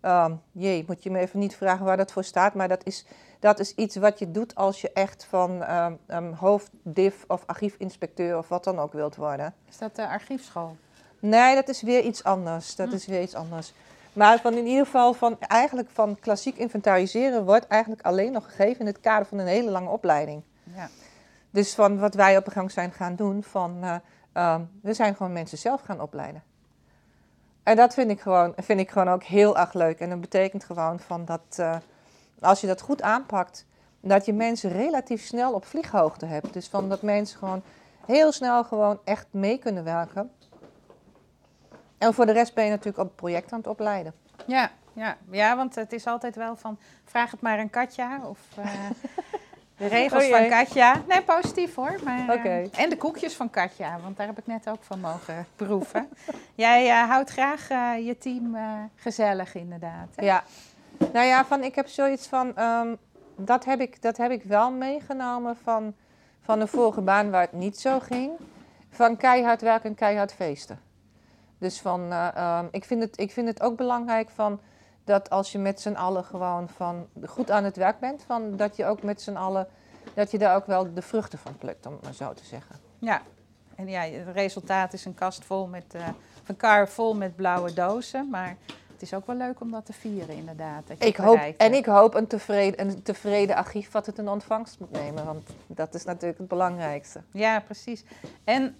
eh 0.00 0.10
ehm, 0.10 0.34
jee, 0.52 0.84
moet 0.86 1.02
je 1.02 1.10
me 1.10 1.18
even 1.18 1.38
niet 1.38 1.56
vragen 1.56 1.84
waar 1.84 1.96
dat 1.96 2.12
voor 2.12 2.24
staat. 2.24 2.54
Maar 2.54 2.68
dat 2.68 2.84
is, 2.86 3.04
dat 3.40 3.58
is 3.58 3.74
iets 3.74 3.96
wat 3.96 4.18
je 4.18 4.30
doet 4.30 4.54
als 4.54 4.80
je 4.80 4.92
echt 4.92 5.24
van 5.24 5.62
ehm 5.62 5.92
ehm, 6.06 6.32
hoofddiv 6.32 7.14
of 7.26 7.42
archiefinspecteur 7.46 8.38
of 8.38 8.48
wat 8.48 8.64
dan 8.64 8.78
ook 8.78 8.92
wilt 8.92 9.16
worden. 9.16 9.54
Is 9.68 9.78
dat 9.78 9.96
de 9.96 10.08
archiefschool? 10.08 10.76
Nee, 11.18 11.54
dat 11.54 11.68
is 11.68 11.82
weer 11.82 12.02
iets 12.02 12.24
anders. 12.24 12.76
Dat 12.76 12.88
Hm. 12.88 12.94
is 12.94 13.06
weer 13.06 13.22
iets 13.22 13.34
anders. 13.34 13.72
Maar 14.12 14.40
van 14.40 14.54
in 14.54 14.66
ieder 14.66 14.84
geval 14.84 15.12
van 15.14 15.40
eigenlijk 15.40 15.90
van 15.90 16.16
klassiek 16.20 16.56
inventariseren 16.56 17.44
wordt 17.44 17.66
eigenlijk 17.66 18.02
alleen 18.02 18.32
nog 18.32 18.44
gegeven 18.44 18.80
in 18.80 18.86
het 18.86 19.00
kader 19.00 19.26
van 19.26 19.38
een 19.38 19.46
hele 19.46 19.70
lange 19.70 19.88
opleiding. 19.88 20.42
Ja. 20.74 20.88
Dus 21.50 21.74
van 21.74 21.98
wat 21.98 22.14
wij 22.14 22.36
op 22.36 22.44
de 22.44 22.50
gang 22.50 22.70
zijn 22.70 22.92
gaan 22.92 23.16
doen, 23.16 23.42
van 23.42 24.00
eh, 24.32 24.60
we 24.82 24.94
zijn 24.94 25.16
gewoon 25.16 25.32
mensen 25.32 25.58
zelf 25.58 25.80
gaan 25.80 26.00
opleiden. 26.00 26.42
En 27.68 27.76
dat 27.76 27.94
vind 27.94 28.10
ik 28.10 28.20
gewoon, 28.20 28.52
vind 28.56 28.80
ik 28.80 28.90
gewoon 28.90 29.08
ook 29.08 29.22
heel 29.22 29.58
erg 29.58 29.72
leuk. 29.72 30.00
En 30.00 30.10
dat 30.10 30.20
betekent 30.20 30.64
gewoon 30.64 31.00
van 31.00 31.24
dat 31.24 31.40
eh, 31.56 31.76
als 32.40 32.60
je 32.60 32.66
dat 32.66 32.80
goed 32.80 33.02
aanpakt, 33.02 33.66
dat 34.00 34.26
je 34.26 34.32
mensen 34.32 34.70
relatief 34.70 35.24
snel 35.24 35.52
op 35.52 35.64
vlieghoogte 35.64 36.26
hebt. 36.26 36.52
Dus 36.52 36.68
van 36.68 36.88
dat 36.88 37.02
mensen 37.02 37.38
gewoon 37.38 37.62
heel 38.06 38.32
snel 38.32 38.64
gewoon 38.64 39.00
echt 39.04 39.26
mee 39.30 39.58
kunnen 39.58 39.84
werken. 39.84 40.30
En 41.98 42.14
voor 42.14 42.26
de 42.26 42.32
rest 42.32 42.54
ben 42.54 42.64
je 42.64 42.70
natuurlijk 42.70 42.98
op 42.98 43.06
het 43.06 43.16
project 43.16 43.52
aan 43.52 43.58
het 43.58 43.68
opleiden. 43.68 44.14
Ja, 44.46 44.70
ja, 44.92 45.16
ja, 45.30 45.56
want 45.56 45.74
het 45.74 45.92
is 45.92 46.06
altijd 46.06 46.36
wel 46.36 46.56
van 46.56 46.78
vraag 47.04 47.30
het 47.30 47.40
maar 47.40 47.58
aan 47.58 47.70
Katja 47.70 48.20
of 48.24 48.38
eh, 48.56 48.64
de 49.78 49.86
regels 49.86 50.24
Oh 50.24 50.30
van. 50.30 50.48
Katja. 50.48 51.02
Nee, 51.08 51.22
positief 51.22 51.74
hoor. 51.74 51.98
Maar, 52.04 52.44
eh, 52.44 52.78
en 52.78 52.90
de 52.90 52.96
koekjes 52.96 53.34
van 53.34 53.50
Katja, 53.50 53.98
want 54.02 54.16
daar 54.16 54.26
heb 54.26 54.38
ik 54.38 54.46
net 54.46 54.68
ook 54.68 54.82
van 54.82 55.00
mogen 55.00 55.46
proeven. 55.56 56.08
Jij 56.54 56.88
eh, 56.88 57.08
houdt 57.08 57.30
graag 57.30 57.70
eh, 57.70 58.06
je 58.06 58.18
team 58.18 58.56
gezellig 58.94 59.54
inderdaad. 59.54 60.08
hè? 60.14 60.24
Ja. 60.24 60.42
Nou 61.12 61.26
ja, 61.26 61.44
van, 61.44 61.64
ik 61.64 61.74
heb 61.74 61.86
zoiets 61.88 62.26
van, 62.26 62.56
ehm, 62.56 62.94
dat, 63.36 63.64
heb 63.64 63.80
ik, 63.80 64.02
dat 64.02 64.16
heb 64.16 64.30
ik 64.30 64.42
wel 64.42 64.70
meegenomen 64.72 65.56
van, 65.62 65.94
van 66.40 66.58
de 66.58 66.66
vorige 66.66 67.00
baan 67.00 67.30
waar 67.30 67.40
het 67.40 67.52
niet 67.52 67.78
zo 67.80 67.98
ging. 68.00 68.30
Van 68.90 69.16
keihard 69.16 69.60
werken 69.60 69.88
en 69.88 69.94
keihard 69.94 70.32
feesten. 70.32 70.80
Dus 71.58 71.80
van, 71.80 72.12
eh, 72.12 72.28
ehm, 72.36 72.66
ik, 72.70 72.84
vind 72.84 73.02
het, 73.02 73.18
ik 73.20 73.30
vind 73.30 73.48
het 73.48 73.62
ook 73.62 73.76
belangrijk 73.76 74.30
van, 74.30 74.60
dat 75.08 75.30
als 75.30 75.52
je 75.52 75.58
met 75.58 75.80
z'n 75.80 75.94
allen 75.94 76.24
gewoon 76.24 76.68
van 76.68 77.06
goed 77.26 77.50
aan 77.50 77.64
het 77.64 77.76
werk 77.76 77.98
bent, 78.00 78.22
van, 78.26 78.56
dat 78.56 78.76
je 78.76 78.84
ook 78.84 79.02
met 79.02 79.22
z'n 79.22 79.36
allen, 79.36 79.68
dat 80.14 80.30
je 80.30 80.38
daar 80.38 80.56
ook 80.56 80.66
wel 80.66 80.94
de 80.94 81.02
vruchten 81.02 81.38
van 81.38 81.56
plukt, 81.56 81.86
om 81.86 81.92
het 81.92 82.02
maar 82.02 82.14
zo 82.14 82.32
te 82.32 82.44
zeggen. 82.44 82.76
Ja. 82.98 83.22
En 83.74 83.88
ja, 83.88 84.00
het 84.00 84.34
resultaat 84.34 84.92
is 84.92 85.04
een 85.04 85.14
kast 85.14 85.44
vol 85.44 85.66
met, 85.66 85.94
eh, 85.94 86.08
of 86.42 86.48
een 86.48 86.56
kar 86.56 86.88
vol 86.88 87.14
met 87.14 87.36
blauwe 87.36 87.72
dozen. 87.72 88.30
Maar 88.30 88.56
het 88.92 89.02
is 89.02 89.14
ook 89.14 89.26
wel 89.26 89.36
leuk 89.36 89.60
om 89.60 89.70
dat 89.70 89.86
te 89.86 89.92
vieren 89.92 90.34
inderdaad. 90.34 90.86
Dat 90.86 90.98
je 90.98 91.06
Ik 91.06 91.16
hoop, 91.16 91.34
bereikt 91.34 91.60
en 91.60 91.74
ik 91.74 91.86
hoop 91.86 92.14
een 92.14 92.26
tevreden, 92.26 92.80
een 92.80 93.02
tevreden 93.02 93.56
archief 93.56 93.90
wat 93.90 94.06
het 94.06 94.18
in 94.18 94.28
ontvangst 94.28 94.78
moet 94.78 94.90
nemen, 94.90 95.24
want 95.24 95.48
dat 95.66 95.94
is 95.94 96.04
natuurlijk 96.04 96.38
het 96.38 96.48
belangrijkste. 96.48 97.22
Ja, 97.32 97.60
precies. 97.60 98.04
En 98.44 98.76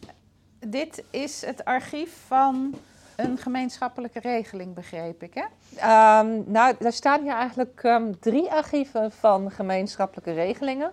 dit 0.59 1.05
is 1.11 1.45
het 1.45 1.65
archief 1.65 2.25
van 2.27 2.75
een 3.19 3.39
gemeenschappelijke 3.39 4.21
regeling, 4.21 4.75
begreep 4.75 5.23
ik, 5.23 5.35
hè? 5.35 5.45
Ehm, 5.77 6.51
nou, 6.51 6.75
er 6.81 6.93
staan 6.93 7.23
hier 7.23 7.35
eigenlijk 7.35 7.81
ehm, 7.83 8.13
drie 8.21 8.51
archieven 8.51 9.13
van 9.13 9.51
gemeenschappelijke 9.51 10.33
regelingen. 10.33 10.93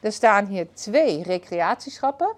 Er 0.00 0.12
staan 0.12 0.46
hier 0.46 0.72
twee 0.72 1.22
recreatieschappen. 1.22 2.34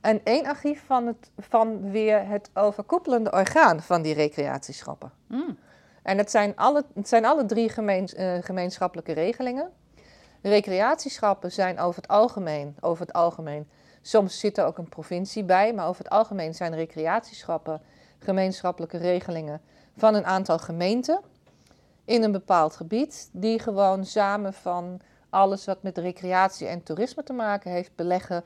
En 0.00 0.20
één 0.24 0.46
archief 0.46 0.82
van, 0.86 1.06
het, 1.06 1.30
van 1.38 1.90
weer 1.90 2.26
het 2.26 2.50
overkoepelende 2.54 3.32
orgaan 3.32 3.82
van 3.82 4.02
die 4.02 4.14
recreatieschappen. 4.14 5.12
Mm. 5.26 5.58
En 6.02 6.18
het 6.18 6.30
zijn 6.30 6.56
alle, 6.56 6.84
het 6.94 7.08
zijn 7.08 7.24
alle 7.24 7.46
drie 7.46 7.68
gemeens- 7.68 8.14
eh, 8.14 8.34
gemeenschappelijke 8.40 9.12
regelingen. 9.12 9.70
Recreatieschappen 10.42 11.52
zijn 11.52 11.78
over 11.78 12.02
het 12.02 12.10
algemeen, 12.10 12.76
over 12.80 13.06
het 13.06 13.12
algemeen, 13.12 13.68
soms 14.02 14.38
zit 14.38 14.58
er 14.58 14.64
ook 14.64 14.78
een 14.78 14.88
provincie 14.88 15.44
bij, 15.44 15.72
maar 15.74 15.86
over 15.86 16.04
het 16.04 16.12
algemeen 16.12 16.54
zijn 16.54 16.74
recreatieschappen 16.74 17.80
gemeenschappelijke 18.20 18.96
regelingen 18.96 19.60
van 19.96 20.14
een 20.14 20.24
aantal 20.24 20.58
gemeenten 20.58 21.20
in 22.04 22.22
een 22.22 22.32
bepaald 22.32 22.76
gebied, 22.76 23.28
die 23.32 23.58
gewoon 23.58 24.04
samen 24.04 24.52
van 24.52 25.00
alles 25.30 25.64
wat 25.64 25.82
met 25.82 25.98
recreatie 25.98 26.66
en 26.66 26.82
toerisme 26.82 27.22
te 27.22 27.32
maken 27.32 27.70
heeft, 27.70 27.94
beleggen 27.94 28.44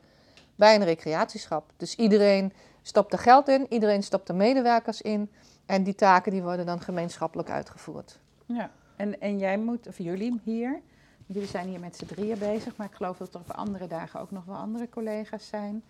bij 0.55 0.75
een 0.75 0.85
recreatieschap. 0.85 1.73
Dus 1.77 1.95
iedereen 1.95 2.53
stopt 2.83 3.13
er 3.13 3.19
geld 3.19 3.49
in, 3.49 3.67
iedereen 3.69 4.03
stopt 4.03 4.29
er 4.29 4.35
medewerkers 4.35 5.03
in 5.03 5.31
en 5.67 5.83
die 5.83 5.95
taken 5.95 6.33
die 6.33 6.43
worden 6.43 6.67
dan 6.67 6.81
gemeenschappelijk 6.81 7.51
uitgevoerd. 7.51 8.19
Ja. 8.47 8.71
En, 8.97 9.21
en 9.21 9.39
jij 9.39 9.59
moet, 9.59 9.87
of 9.87 9.99
jullie 9.99 10.41
hier, 10.45 10.81
jullie 11.27 11.49
zijn 11.49 11.69
hier 11.69 11.81
met 11.81 11.97
z'n 11.97 12.07
drieën 12.07 12.39
bezig, 12.39 12.77
maar 12.77 12.87
ik 12.87 12.95
geloof 12.95 13.17
dat 13.17 13.35
er 13.35 13.41
op 13.41 13.51
andere 13.51 13.87
dagen 13.87 14.21
ook 14.21 14.31
nog 14.31 14.45
wel 14.45 14.57
andere 14.57 14.89
collega's 14.89 15.47
zijn. 15.47 15.85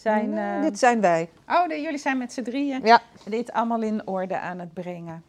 Zijn 0.00 0.30
Nee, 0.30 0.56
eh, 0.56 0.62
dit 0.62 0.78
zijn 0.78 1.00
wij. 1.00 1.30
Oh, 1.48 1.68
de, 1.68 1.80
jullie 1.80 1.98
zijn 1.98 2.18
met 2.18 2.32
z'n 2.32 2.42
drieën 2.42 2.80
Ja. 2.84 3.00
dit 3.24 3.52
allemaal 3.52 3.82
in 3.82 4.06
orde 4.06 4.38
aan 4.38 4.58
het 4.58 4.72
brengen. 4.72 5.24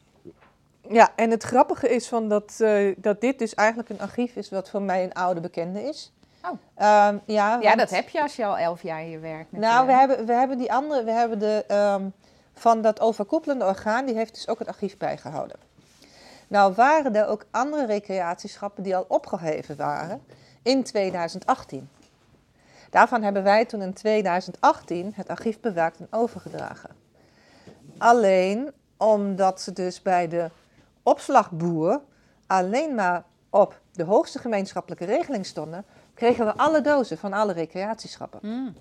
Ja, 0.90 1.10
en 1.16 1.30
het 1.30 1.44
grappige 1.44 1.90
is 1.90 2.08
van 2.08 2.30
dat, 2.30 2.56
eh, 2.60 2.96
dat 2.98 3.22
dit 3.22 3.40
dus 3.40 3.54
eigenlijk 3.54 3.90
een 3.90 4.02
archief 4.02 4.36
is 4.36 4.50
wat 4.50 4.70
voor 4.70 4.82
mij 4.82 5.04
een 5.04 5.14
oude 5.14 5.40
bekende 5.40 5.84
is. 5.84 6.12
Oh. 6.44 6.50
Ehm, 6.76 7.18
ja, 7.26 7.58
Ja, 7.62 7.76
dat 7.76 7.90
heb 7.90 8.10
je 8.10 8.22
als 8.22 8.36
je 8.36 8.46
al 8.46 8.58
elf 8.58 8.82
jaar 8.84 9.00
hier 9.00 9.22
werkt. 9.22 9.52
Nou, 9.52 9.86
we 9.86 9.94
hebben, 9.94 10.26
we 10.26 10.34
hebben 10.34 10.58
die 10.58 10.74
andere, 10.74 11.04
we 11.04 11.12
hebben 11.12 11.40
de, 11.40 11.64
ehm, 11.68 12.10
van 12.54 12.82
dat 12.82 13.00
overkoepelende 13.00 13.66
orgaan, 13.66 14.06
die 14.06 14.16
heeft 14.16 14.34
dus 14.34 14.48
ook 14.48 14.60
het 14.60 14.68
archief 14.68 14.98
bijgehouden. 14.98 15.58
Nou 16.48 16.74
waren 16.74 17.16
er 17.16 17.28
ook 17.28 17.46
andere 17.52 17.86
recreatieschappen 17.86 18.84
die 18.84 18.96
al 18.96 19.06
opgeheven 19.08 19.76
waren 19.78 20.22
in 20.64 20.84
2018. 20.84 21.90
Daarvan 22.92 23.24
hebben 23.24 23.44
wij 23.44 23.66
toen 23.66 23.82
in 23.82 23.94
2018 23.94 25.12
het 25.16 25.28
archief 25.28 25.60
bewaakt 25.60 26.00
en 26.00 26.08
overgedragen. 26.10 26.90
Alleen 27.98 28.72
omdat 28.98 29.62
ze 29.62 29.74
dus 29.74 30.02
bij 30.02 30.28
de 30.28 30.50
opslagboer 31.04 32.02
alleen 32.48 32.96
maar 32.96 33.24
op 33.50 33.80
de 33.92 34.04
hoogste 34.04 34.40
gemeenschappelijke 34.40 35.06
regeling 35.06 35.46
stonden, 35.46 35.86
kregen 36.14 36.46
we 36.46 36.58
alle 36.58 36.82
dozen 36.82 37.18
van 37.18 37.34
alle 37.34 37.54
recreatieschappen. 37.54 38.40
Mm. 38.42 38.74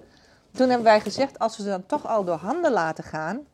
Toen 0.53 0.69
hebben 0.69 0.87
wij 0.87 1.01
gezegd, 1.01 1.39
als 1.39 1.57
we 1.57 1.63
ze 1.63 1.69
dan 1.69 1.87
toch 1.87 2.07
al 2.07 2.25
door 2.25 2.37
handen 2.37 2.73
laten 2.73 3.05
gaan, 3.05 3.47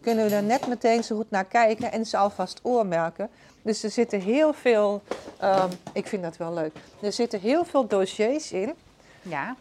kunnen 0.00 0.28
we 0.28 0.34
er 0.34 0.42
net 0.42 0.66
meteen 0.66 1.04
zo 1.04 1.16
goed 1.16 1.30
naar 1.30 1.44
kijken 1.44 1.92
en 1.92 2.06
ze 2.06 2.16
alvast 2.16 2.60
oormerken. 2.62 3.30
Dus 3.62 3.82
er 3.82 3.90
zitten 3.90 4.20
heel 4.20 4.52
veel, 4.52 5.02
ehm, 5.38 5.70
ik 5.92 6.06
vind 6.06 6.22
dat 6.22 6.36
wel 6.36 6.54
leuk, 6.54 6.72
er 7.00 7.12
zitten 7.12 7.40
heel 7.40 7.64
veel 7.64 7.86
dossiers 7.86 8.52
in. 8.52 8.74
Ja, 9.26 9.56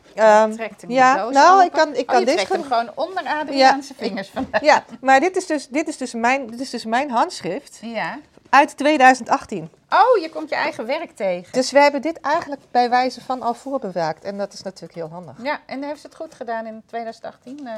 trekt 0.55 0.81
hem 0.81 0.91
ja, 0.91 1.29
nou, 1.29 1.53
open. 1.53 1.65
ik 1.65 1.71
kan, 1.71 1.95
ik 1.95 1.99
Oh, 2.09 2.15
kan 2.15 2.25
dit 2.25 2.35
trekt 2.35 2.51
hem 2.51 2.63
gewoon- 2.63 2.91
onder 2.95 3.23
Adriaanse 3.25 3.93
vingers 3.97 4.29
vandaan. 4.35 4.63
Ja, 4.63 4.83
maar 5.01 5.19
dit 5.19 5.35
is 5.35 5.45
dus, 5.45 5.67
dit 5.67 5.87
is 5.87 5.97
dus, 5.97 6.13
mijn, 6.13 6.47
dit 6.47 6.59
is 6.59 6.69
dus 6.69 6.85
mijn 6.85 7.09
handschrift 7.11 7.79
Ja. 7.81 8.19
uit 8.49 8.77
2018. 8.77 9.69
Oh, 9.89 10.21
je 10.21 10.29
komt 10.29 10.49
je 10.49 10.55
eigen 10.55 10.85
werk 10.85 11.15
tegen. 11.15 11.51
Dus 11.51 11.71
we 11.71 11.79
hebben 11.79 12.01
dit 12.01 12.19
eigenlijk 12.21 12.61
bij 12.71 12.89
wijze 12.89 13.21
van 13.21 13.41
al 13.41 13.53
voorbewaakt. 13.53 14.23
En 14.23 14.37
dat 14.37 14.53
is 14.53 14.61
natuurlijk 14.61 14.93
heel 14.93 15.09
handig. 15.09 15.35
Ja, 15.43 15.59
en 15.65 15.83
heeft 15.83 16.01
ze 16.01 16.07
het 16.07 16.15
goed 16.15 16.33
gedaan 16.33 16.65
in 16.65 16.83
2018, 16.85 17.67
eh 17.67 17.73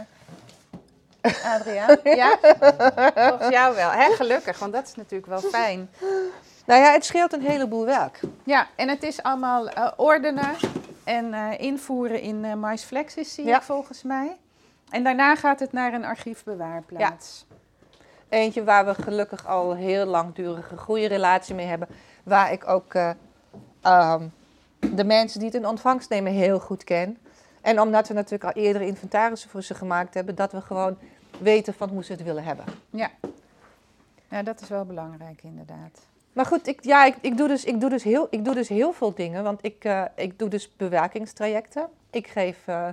Adriaan? 1.55 1.97
ja? 2.03 2.37
Volgens 3.13 3.49
jou 3.49 3.75
wel. 3.75 3.89
Hè, 3.91 4.11
gelukkig, 4.15 4.59
want 4.59 4.73
dat 4.73 4.87
is 4.87 4.95
natuurlijk 4.95 5.29
wel 5.29 5.49
fijn. 5.51 5.89
Nou 6.65 6.81
ja, 6.81 6.91
het 6.91 7.05
scheelt 7.05 7.33
een 7.33 7.41
heleboel 7.41 7.85
werk. 7.85 8.19
Ja, 8.43 8.67
en 8.75 8.89
het 8.89 9.03
is 9.03 9.23
allemaal 9.23 9.67
eh, 9.69 9.87
ordenen 9.95 10.55
en 11.05 11.33
eh, 11.33 11.59
invoeren 11.59 12.21
in 12.21 12.45
eh 12.45 12.53
MySflexis, 12.55 13.33
zie 13.33 13.45
Ja. 13.45 13.55
ik 13.57 13.61
volgens 13.63 14.03
mij. 14.03 14.37
En 14.89 15.03
daarna 15.03 15.35
gaat 15.35 15.59
het 15.59 15.71
naar 15.71 15.93
een 15.93 16.05
archiefbewaarplaats. 16.05 17.45
Eentje 18.29 18.63
waar 18.63 18.85
we 18.85 18.93
gelukkig 19.03 19.47
al 19.47 19.75
heel 19.75 20.05
langdurige 20.05 20.77
goede 20.77 21.07
relatie 21.07 21.55
mee 21.55 21.65
hebben. 21.65 21.87
Waar 22.23 22.51
ik 22.51 22.67
ook 22.67 22.93
eh, 22.93 23.09
ehm, 23.81 24.27
de 24.79 25.03
mensen 25.03 25.39
die 25.39 25.47
het 25.47 25.57
in 25.57 25.67
ontvangst 25.67 26.09
nemen 26.09 26.31
heel 26.31 26.59
goed 26.59 26.83
ken. 26.83 27.17
En 27.61 27.81
omdat 27.81 28.07
we 28.07 28.13
natuurlijk 28.13 28.43
al 28.55 28.63
eerdere 28.63 28.85
inventarissen 28.85 29.49
voor 29.49 29.61
ze 29.63 29.73
gemaakt 29.73 30.13
hebben, 30.13 30.35
dat 30.35 30.51
we 30.51 30.61
gewoon 30.61 30.97
weten 31.39 31.73
van 31.73 31.89
hoe 31.89 32.03
ze 32.03 32.11
het 32.11 32.23
willen 32.23 32.43
hebben. 32.43 32.65
Ja. 32.89 33.09
Ja, 34.29 34.43
dat 34.43 34.61
is 34.61 34.67
wel 34.67 34.85
belangrijk 34.85 35.43
inderdaad. 35.43 35.99
Maar 36.35 36.45
goed, 36.45 36.67
ik, 36.67 36.83
ja, 36.83 37.05
ik, 37.05 37.15
ik, 37.21 37.37
doe 37.37 37.47
dus, 37.47 37.63
ik, 37.63 37.79
doe 37.79 37.89
dus 37.89 38.03
heel, 38.03 38.27
ik 38.29 38.45
doe 38.45 38.53
dus 38.53 38.69
heel 38.69 38.93
veel 38.93 39.13
dingen. 39.13 39.43
Want 39.43 39.59
ik, 39.65 39.83
eh, 39.83 40.03
ik 40.15 40.39
doe 40.39 40.49
dus 40.49 40.75
bewerkingstrajecten. 40.75 41.89
Ik 42.09 42.27
geef, 42.27 42.57
eh, 42.65 42.87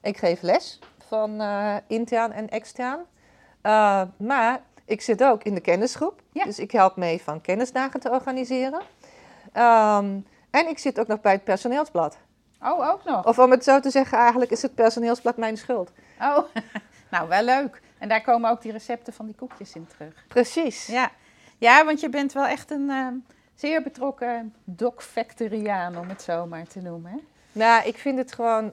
ik 0.00 0.16
geef 0.16 0.42
les 0.42 0.78
van 1.08 1.40
eh, 1.40 1.76
intern 1.86 2.32
en 2.32 2.48
extern. 2.48 2.98
Uh, 3.62 4.02
maar 4.16 4.60
ik 4.84 5.00
zit 5.00 5.24
ook 5.24 5.42
in 5.42 5.54
de 5.54 5.60
kennisgroep. 5.60 6.22
Ja. 6.32 6.44
Dus 6.44 6.58
ik 6.58 6.70
help 6.70 6.96
mee 6.96 7.22
van 7.22 7.40
kennisdagen 7.40 8.00
te 8.00 8.10
organiseren. 8.10 8.80
Um, 9.54 10.26
en 10.50 10.68
ik 10.68 10.78
zit 10.78 11.00
ook 11.00 11.06
nog 11.06 11.20
bij 11.20 11.32
het 11.32 11.44
personeelsblad. 11.44 12.18
Oh, 12.62 12.88
ook 12.88 13.04
nog? 13.04 13.26
Of 13.26 13.38
om 13.38 13.50
het 13.50 13.64
zo 13.64 13.80
te 13.80 13.90
zeggen, 13.90 14.18
eigenlijk 14.18 14.50
is 14.50 14.62
het 14.62 14.74
personeelsblad 14.74 15.36
mijn 15.36 15.56
schuld. 15.56 15.92
Oh, 16.20 16.38
nou 17.10 17.28
wel 17.28 17.42
leuk. 17.42 17.82
En 17.98 18.08
daar 18.08 18.22
komen 18.22 18.50
ook 18.50 18.62
die 18.62 18.72
recepten 18.72 19.12
van 19.12 19.26
die 19.26 19.34
koekjes 19.34 19.74
in 19.74 19.86
terug. 19.86 20.24
Precies. 20.28 20.86
Ja, 20.86 21.10
ja 21.60 21.84
want 21.84 22.00
je 22.00 22.08
bent 22.08 22.32
wel 22.32 22.46
echt 22.46 22.70
een 22.70 22.88
uh, 22.88 23.06
zeer 23.54 23.82
betrokken 23.82 24.54
doc-factoriaan, 24.64 25.98
om 25.98 26.08
het 26.08 26.22
zo 26.22 26.46
maar 26.46 26.66
te 26.66 26.80
noemen. 26.80 27.20
Nou, 27.52 27.86
ik 27.86 27.98
vind 27.98 28.18
het 28.18 28.32
gewoon... 28.32 28.72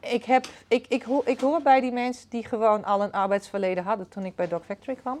Ik, 0.00 0.24
heb, 0.24 0.46
ik, 0.68 0.86
ik, 0.88 1.02
hoor, 1.02 1.22
ik 1.24 1.40
hoor 1.40 1.62
bij 1.62 1.80
die 1.80 1.92
mensen 1.92 2.30
die 2.30 2.44
gewoon 2.44 2.84
al 2.84 3.02
een 3.02 3.12
arbeidsverleden 3.12 3.84
hadden 3.84 4.08
toen 4.08 4.24
ik 4.24 4.34
bij 4.34 4.48
Doc 4.48 4.62
Factory 4.64 4.96
kwam. 4.96 5.20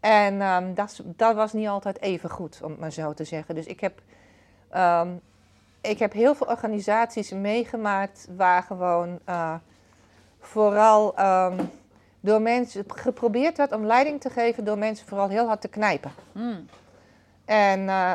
En 0.00 0.42
um, 0.42 0.74
dat, 0.74 1.00
dat 1.04 1.34
was 1.34 1.52
niet 1.52 1.68
altijd 1.68 2.00
even 2.00 2.30
goed, 2.30 2.60
om 2.62 2.70
het 2.70 2.80
maar 2.80 2.92
zo 2.92 3.14
te 3.14 3.24
zeggen. 3.24 3.54
Dus 3.54 3.66
ik 3.66 3.80
heb, 3.80 4.00
um, 4.76 5.20
ik 5.80 5.98
heb 5.98 6.12
heel 6.12 6.34
veel 6.34 6.46
organisaties 6.46 7.30
meegemaakt 7.30 8.28
waar 8.36 8.62
gewoon 8.62 9.18
uh, 9.28 9.54
vooral 10.40 11.14
door 12.20 12.42
mensen 12.42 12.84
geprobeerd 12.86 13.56
werd 13.56 13.72
om 13.72 13.86
leiding 13.86 14.20
te 14.20 14.30
geven 14.30 14.64
door 14.64 14.78
mensen 14.78 15.06
vooral 15.06 15.28
heel 15.28 15.46
hard 15.46 15.60
te 15.60 15.68
knijpen. 15.68 16.12
Mm. 16.32 16.66
En 17.44 17.80
uh, 17.80 18.14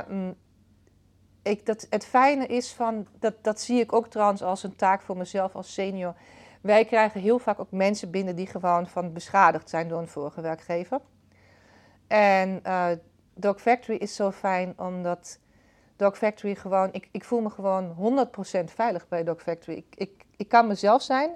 ik, 1.42 1.66
dat, 1.66 1.88
het 1.90 2.06
fijne 2.06 2.46
is 2.46 2.74
van, 2.74 3.08
dat, 3.20 3.34
dat 3.42 3.62
zie 3.62 3.80
ik 3.80 3.94
ook 3.94 4.08
trouwens 4.08 4.44
als 4.44 4.64
een 4.64 4.76
taak 4.76 5.02
voor 5.02 5.18
mezelf 5.18 5.56
als 5.56 5.74
senior. 5.74 6.16
Wij 6.62 6.86
krijgen 6.86 7.22
heel 7.22 7.40
vaak 7.40 7.60
ook 7.60 7.72
mensen 7.72 8.12
binnen 8.12 8.36
die 8.36 8.48
gewoon 8.48 8.88
van 8.88 9.14
beschadigd 9.14 9.70
zijn 9.70 9.88
door 9.88 10.00
een 10.00 10.08
vorige 10.08 10.42
werkgever. 10.42 11.00
En 12.08 12.60
uh, 12.68 12.88
Dog 13.34 13.62
Factory 13.62 13.98
is 13.98 14.16
zo 14.16 14.32
fijn 14.32 14.74
omdat 14.78 15.40
Dog 15.96 16.18
Factory 16.18 16.56
gewoon, 16.56 16.90
ik, 16.92 17.08
ik 17.12 17.24
voel 17.24 17.42
me 17.42 17.50
gewoon 17.50 17.96
100% 18.62 18.64
veilig 18.66 19.08
bij 19.08 19.24
Dog 19.24 19.42
Factory. 19.42 19.78
Ik, 19.78 19.96
ik, 19.96 20.26
ik 20.38 20.48
kan 20.48 20.68
mezelf 20.68 21.02
zijn. 21.02 21.36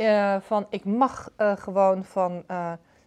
Uh, 0.00 0.36
van 0.40 0.66
ik 0.70 0.84
mag 0.84 1.30
uh, 1.38 1.56
gewoon 1.56 2.04
van, 2.04 2.44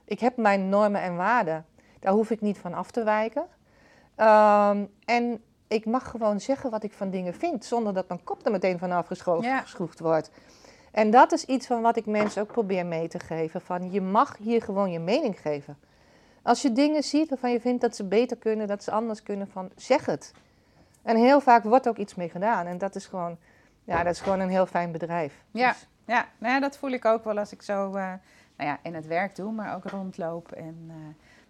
ik 0.06 0.20
heb 0.20 0.38
mijn 0.38 0.70
normen 0.70 1.02
en 1.02 1.16
waarden. 1.16 1.66
Daar 2.00 2.14
hoef 2.14 2.30
ik 2.30 2.42
niet 2.42 2.58
van 2.58 2.74
af 2.74 2.92
te 2.92 3.04
wijken. 3.04 3.46
Um, 4.18 4.90
en 5.06 5.44
ik 5.68 5.86
mag 5.86 6.10
gewoon 6.10 6.40
zeggen 6.40 6.70
wat 6.70 6.84
ik 6.84 6.94
van 6.94 7.10
dingen 7.10 7.34
vind, 7.34 7.66
zonder 7.66 7.94
dat 7.94 8.08
mijn 8.08 8.24
kop 8.24 8.46
er 8.46 8.52
meteen 8.52 8.80
van 8.80 8.92
afgeschroefd 8.92 10.00
ja. 10.00 10.04
wordt. 10.06 10.32
En 10.92 11.12
dat 11.12 11.32
is 11.32 11.46
iets 11.46 11.68
van 11.68 11.82
wat 11.82 11.98
ik 11.98 12.06
mensen 12.06 12.42
ook 12.42 12.52
probeer 12.52 12.86
mee 12.86 13.08
te 13.08 13.20
geven. 13.20 13.62
Van 13.62 13.92
je 13.92 14.02
mag 14.02 14.38
hier 14.38 14.62
gewoon 14.62 14.92
je 14.92 15.00
mening 15.00 15.42
geven. 15.42 15.78
Als 16.42 16.62
je 16.62 16.72
dingen 16.72 17.04
ziet 17.04 17.30
waarvan 17.30 17.52
je 17.52 17.62
vindt 17.62 17.82
dat 17.82 17.96
ze 17.96 18.04
beter 18.04 18.38
kunnen, 18.38 18.68
dat 18.68 18.84
ze 18.84 18.92
anders 18.92 19.24
kunnen, 19.24 19.48
van 19.48 19.70
zeg 19.76 20.06
het. 20.06 20.34
En 21.02 21.16
heel 21.18 21.42
vaak 21.42 21.64
wordt 21.64 21.88
ook 21.88 21.98
iets 21.98 22.16
mee 22.16 22.30
gedaan. 22.30 22.66
En 22.66 22.78
dat 22.78 22.96
is 22.96 23.06
gewoon, 23.06 23.38
ja, 23.84 24.04
dat 24.04 24.14
is 24.14 24.22
gewoon 24.22 24.40
een 24.40 24.50
heel 24.50 24.66
fijn 24.66 24.92
bedrijf. 24.92 25.44
Ja, 25.52 25.70
dus. 25.72 25.88
Ja. 26.12 26.28
Nou 26.38 26.54
ja 26.54 26.60
dat 26.60 26.78
voel 26.78 26.92
ik 26.92 27.06
ook 27.06 27.24
wel 27.24 27.38
als 27.38 27.52
ik 27.52 27.62
zo 27.62 27.88
uh, 27.88 27.94
nou 28.56 28.70
ja, 28.70 28.80
in 28.84 28.94
het 28.94 29.08
werk 29.08 29.36
doe, 29.36 29.52
maar 29.52 29.76
ook 29.76 29.84
rondloop. 29.86 30.52
En 30.52 30.86
uh, 30.88 30.96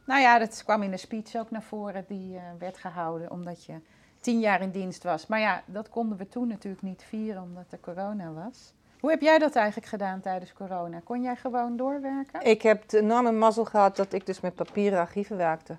nou 0.06 0.22
ja, 0.22 0.40
dat 0.40 0.64
kwam 0.64 0.84
in 0.84 0.92
de 0.92 0.98
speech 0.98 1.36
ook 1.36 1.52
naar 1.52 1.64
voren 1.64 2.06
die 2.08 2.34
uh, 2.34 2.42
werd 2.60 2.78
gehouden, 2.78 3.32
omdat 3.32 3.66
je 3.66 3.74
tien 4.20 4.40
jaar 4.40 4.62
in 4.62 4.72
dienst 4.72 5.04
was. 5.04 5.28
Maar 5.28 5.40
ja, 5.40 5.64
dat 5.66 5.90
konden 5.90 6.18
we 6.18 6.30
toen 6.30 6.48
natuurlijk 6.48 6.82
niet 6.82 7.04
vieren, 7.08 7.42
omdat 7.42 7.66
er 7.70 7.80
corona 7.80 8.32
was. 8.32 8.74
Hoe 9.00 9.10
heb 9.10 9.22
jij 9.22 9.40
dat 9.40 9.56
eigenlijk 9.56 9.88
gedaan 9.88 10.22
tijdens 10.22 10.54
corona? 10.54 11.02
Kon 11.04 11.22
jij 11.22 11.36
gewoon 11.36 11.78
doorwerken? 11.78 12.42
Ik 12.42 12.62
heb 12.62 12.90
de 12.90 13.00
enorme 13.00 13.32
mazzel 13.32 13.66
gehad 13.66 13.96
dat 13.96 14.14
ik 14.14 14.26
dus 14.26 14.40
met 14.40 14.56
papieren 14.56 15.00
archieven 15.00 15.38
werkte. 15.38 15.76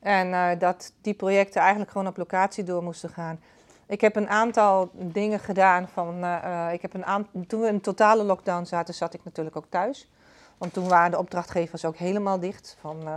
En 0.00 0.58
dat 0.58 0.92
die 1.00 1.14
projecten 1.14 1.60
eigenlijk 1.60 1.90
gewoon 1.90 2.06
op 2.06 2.16
locatie 2.16 2.64
door 2.64 2.82
moesten 2.82 3.10
gaan. 3.10 3.40
Ik 3.88 4.00
heb 4.00 4.16
een 4.16 4.28
aantal 4.28 4.90
dingen 4.92 5.38
gedaan 5.38 5.88
van. 5.88 6.24
Uh, 6.24 6.68
ik 6.72 6.82
heb 6.82 6.94
een 6.94 7.46
toen 7.46 7.60
we 7.60 7.66
in 7.66 7.80
totale 7.80 8.24
lockdown 8.24 8.64
zaten, 8.64 8.94
zat 8.94 9.14
ik 9.14 9.24
natuurlijk 9.24 9.56
ook 9.56 9.66
thuis. 9.68 10.10
Want 10.58 10.72
toen 10.72 10.88
waren 10.88 11.10
de 11.10 11.18
opdrachtgevers 11.18 11.84
ook 11.84 11.96
helemaal 11.96 12.40
dicht. 12.40 12.76
Van, 12.80 13.00
uh, 13.04 13.16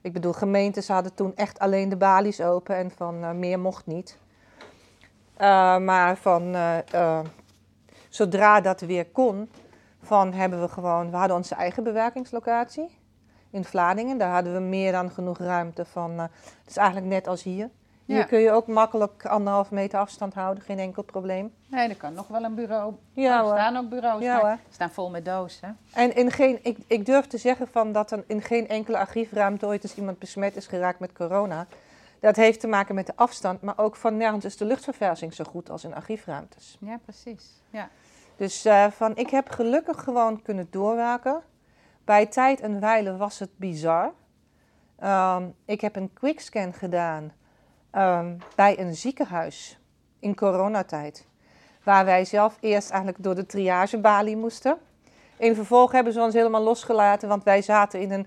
ik 0.00 0.12
bedoel, 0.12 0.32
gemeentes 0.32 0.88
hadden 0.88 1.14
toen 1.14 1.36
echt 1.36 1.58
alleen 1.58 1.88
de 1.88 1.96
balies 1.96 2.40
open 2.40 2.76
en 2.76 2.90
van 2.90 3.38
meer 3.38 3.58
mocht 3.58 3.86
niet. 3.86 4.18
maar 5.78 6.16
van 6.16 6.56
zodra 8.08 8.60
dat 8.60 8.80
weer 8.80 9.06
kon, 9.06 9.50
van 10.02 10.32
hebben 10.32 10.60
we 10.60 10.68
gewoon, 10.68 11.10
we 11.10 11.16
hadden 11.16 11.36
onze 11.36 11.54
eigen 11.54 11.84
bewerkingslocatie 11.84 12.98
in 13.50 13.64
Vlaardingen. 13.64 14.18
Daar 14.18 14.32
hadden 14.32 14.54
we 14.54 14.60
meer 14.60 14.92
dan 14.92 15.10
genoeg 15.10 15.38
ruimte 15.38 15.84
van, 15.84 16.18
het 16.18 16.30
is 16.66 16.76
eigenlijk 16.76 17.08
net 17.08 17.26
als 17.26 17.42
hier. 17.42 17.70
Ja. 18.06 18.14
Hier 18.14 18.26
kun 18.26 18.38
je 18.38 18.50
ook 18.50 18.66
makkelijk 18.66 19.26
anderhalf 19.26 19.70
meter 19.70 19.98
afstand 19.98 20.34
houden, 20.34 20.64
geen 20.64 20.78
enkel 20.78 21.02
probleem. 21.02 21.54
Nee, 21.66 21.88
er 21.88 21.96
kan 21.96 22.14
nog 22.14 22.28
wel 22.28 22.44
een 22.44 22.54
bureau. 22.54 22.94
Ja, 23.12 23.40
er 23.40 23.46
staan 23.46 23.76
ook 23.76 23.88
bureaus, 23.88 24.22
ja, 24.22 24.42
maar 24.42 24.58
staan 24.70 24.90
vol 24.90 25.10
met 25.10 25.24
dozen. 25.24 25.78
En 25.92 26.14
in 26.14 26.30
geen, 26.30 26.58
ik, 26.62 26.78
ik 26.86 27.06
durf 27.06 27.26
te 27.26 27.38
zeggen 27.38 27.68
van 27.68 27.92
dat 27.92 28.10
er 28.10 28.24
in 28.26 28.42
geen 28.42 28.68
enkele 28.68 28.98
archiefruimte 28.98 29.66
ooit 29.66 29.82
eens 29.82 29.96
iemand 29.96 30.18
besmet 30.18 30.56
is 30.56 30.66
geraakt 30.66 30.98
met 30.98 31.12
corona. 31.12 31.66
Dat 32.20 32.36
heeft 32.36 32.60
te 32.60 32.66
maken 32.66 32.94
met 32.94 33.06
de 33.06 33.16
afstand, 33.16 33.60
maar 33.60 33.78
ook 33.78 33.96
van 33.96 34.16
nergens 34.16 34.44
is 34.44 34.56
de 34.56 34.64
luchtverversing 34.64 35.34
zo 35.34 35.44
goed 35.44 35.70
als 35.70 35.84
in 35.84 35.94
archiefruimtes. 35.94 36.76
Ja, 36.80 36.98
precies. 37.04 37.62
Ja. 37.70 37.88
Dus 38.36 38.66
uh, 38.66 38.86
van, 38.90 39.16
ik 39.16 39.30
heb 39.30 39.48
gelukkig 39.48 40.02
gewoon 40.02 40.42
kunnen 40.42 40.66
doorwerken. 40.70 41.42
Bij 42.04 42.26
tijd 42.26 42.60
en 42.60 42.80
wijle 42.80 43.16
was 43.16 43.38
het 43.38 43.58
bizar. 43.58 44.12
Um, 45.04 45.54
ik 45.64 45.80
heb 45.80 45.96
een 45.96 46.12
quickscan 46.12 46.72
gedaan 46.72 47.32
um, 47.96 48.38
bij 48.56 48.78
een 48.78 48.94
ziekenhuis 48.94 49.78
in 50.18 50.34
coronatijd. 50.34 51.26
Waar 51.82 52.04
wij 52.04 52.24
zelf 52.24 52.56
eerst 52.60 52.90
eigenlijk 52.90 53.22
door 53.22 53.34
de 53.34 53.46
triagebalie 53.46 54.36
moesten. 54.36 54.78
In 55.36 55.54
vervolg 55.54 55.92
hebben 55.92 56.12
ze 56.12 56.20
ons 56.20 56.34
helemaal 56.34 56.62
losgelaten, 56.62 57.28
want 57.28 57.44
wij 57.44 57.62
zaten 57.62 58.00
in 58.00 58.10
een 58.10 58.26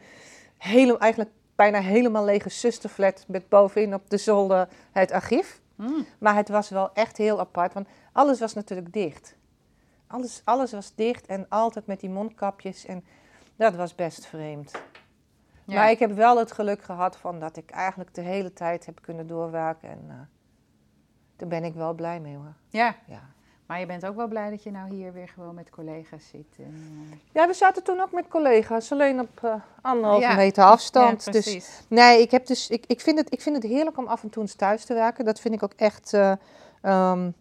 hele, 0.57 0.97
eigenlijk 0.97 1.31
bijna 1.55 1.79
helemaal 1.79 2.25
lege 2.25 2.49
zusterflat 2.49 3.25
met 3.27 3.49
bovenin 3.49 3.93
op 3.93 4.09
de 4.09 4.17
zolder 4.17 4.67
het 4.91 5.11
archief. 5.11 5.59
Mm. 5.75 6.05
Maar 6.19 6.35
het 6.35 6.49
was 6.49 6.69
wel 6.69 6.93
echt 6.93 7.17
heel 7.17 7.39
apart, 7.39 7.73
want 7.73 7.87
alles 8.11 8.39
was 8.39 8.53
natuurlijk 8.53 8.93
dicht. 8.93 9.35
Alles, 10.07 10.41
alles 10.43 10.71
was 10.71 10.95
dicht 10.95 11.25
en 11.25 11.45
altijd 11.49 11.85
met 11.85 11.99
die 11.99 12.09
mondkapjes. 12.09 12.85
En 12.85 13.05
dat 13.55 13.75
was 13.75 13.95
best 13.95 14.25
vreemd. 14.25 14.71
Ja. 15.67 15.75
Maar 15.75 15.91
ik 15.91 15.99
heb 15.99 16.11
wel 16.11 16.37
het 16.37 16.51
geluk 16.51 16.83
gehad 16.83 17.17
van 17.17 17.39
dat 17.39 17.57
ik 17.57 17.69
eigenlijk 17.69 18.13
de 18.13 18.21
hele 18.21 18.53
tijd 18.53 18.85
heb 18.85 19.01
kunnen 19.01 19.27
doorwerken. 19.27 19.89
En 19.89 20.03
uh, 20.07 20.13
daar 21.35 21.47
ben 21.47 21.63
ik 21.63 21.73
wel 21.73 21.93
blij 21.93 22.19
mee 22.19 22.35
hoor. 22.35 22.53
Ja. 22.69 22.95
ja. 23.07 23.21
Maar 23.65 23.79
je 23.79 23.85
bent 23.85 24.05
ook 24.05 24.15
wel 24.15 24.27
blij 24.27 24.49
dat 24.49 24.63
je 24.63 24.71
nou 24.71 24.93
hier 24.93 25.13
weer 25.13 25.27
gewoon 25.27 25.55
met 25.55 25.69
collega's 25.69 26.27
zit. 26.27 26.55
En, 26.57 27.07
uh... 27.11 27.17
Ja, 27.31 27.47
we 27.47 27.53
zaten 27.53 27.83
toen 27.83 27.99
ook 27.99 28.11
met 28.11 28.27
collega's, 28.27 28.91
alleen 28.91 29.19
op 29.19 29.41
uh, 29.45 29.53
anderhalve 29.81 30.21
ja. 30.21 30.35
meter 30.35 30.63
afstand. 30.63 31.25
Ja, 31.25 31.31
dus 31.31 31.85
nee, 31.87 32.21
ik, 32.21 32.31
heb 32.31 32.45
dus, 32.45 32.69
ik, 32.69 32.83
ik, 32.85 33.01
vind 33.01 33.17
het, 33.17 33.33
ik 33.33 33.41
vind 33.41 33.55
het 33.55 33.71
heerlijk 33.71 33.97
om 33.97 34.07
af 34.07 34.23
en 34.23 34.29
toe 34.29 34.41
eens 34.41 34.55
thuis 34.55 34.85
te 34.85 34.93
werken. 34.93 35.25
Dat 35.25 35.39
vind 35.39 35.53
ik 35.53 35.63
ook 35.63 35.73
echt. 35.75 36.13
Um, 36.81 37.33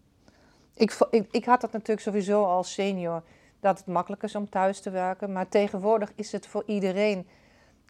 ik, 0.74 0.98
ik, 1.10 1.26
ik, 1.30 1.44
had 1.44 1.60
dat 1.60 1.72
natuurlijk 1.72 2.00
sowieso 2.00 2.44
als 2.44 2.72
senior, 2.72 3.22
dat 3.60 3.78
het 3.78 3.86
makkelijk 3.86 4.22
is 4.22 4.34
om 4.34 4.50
thuis 4.50 4.80
te 4.80 4.90
werken. 4.90 5.32
Maar 5.32 5.48
tegenwoordig 5.48 6.12
is 6.14 6.32
het 6.32 6.46
voor 6.46 6.62
iedereen. 6.66 7.26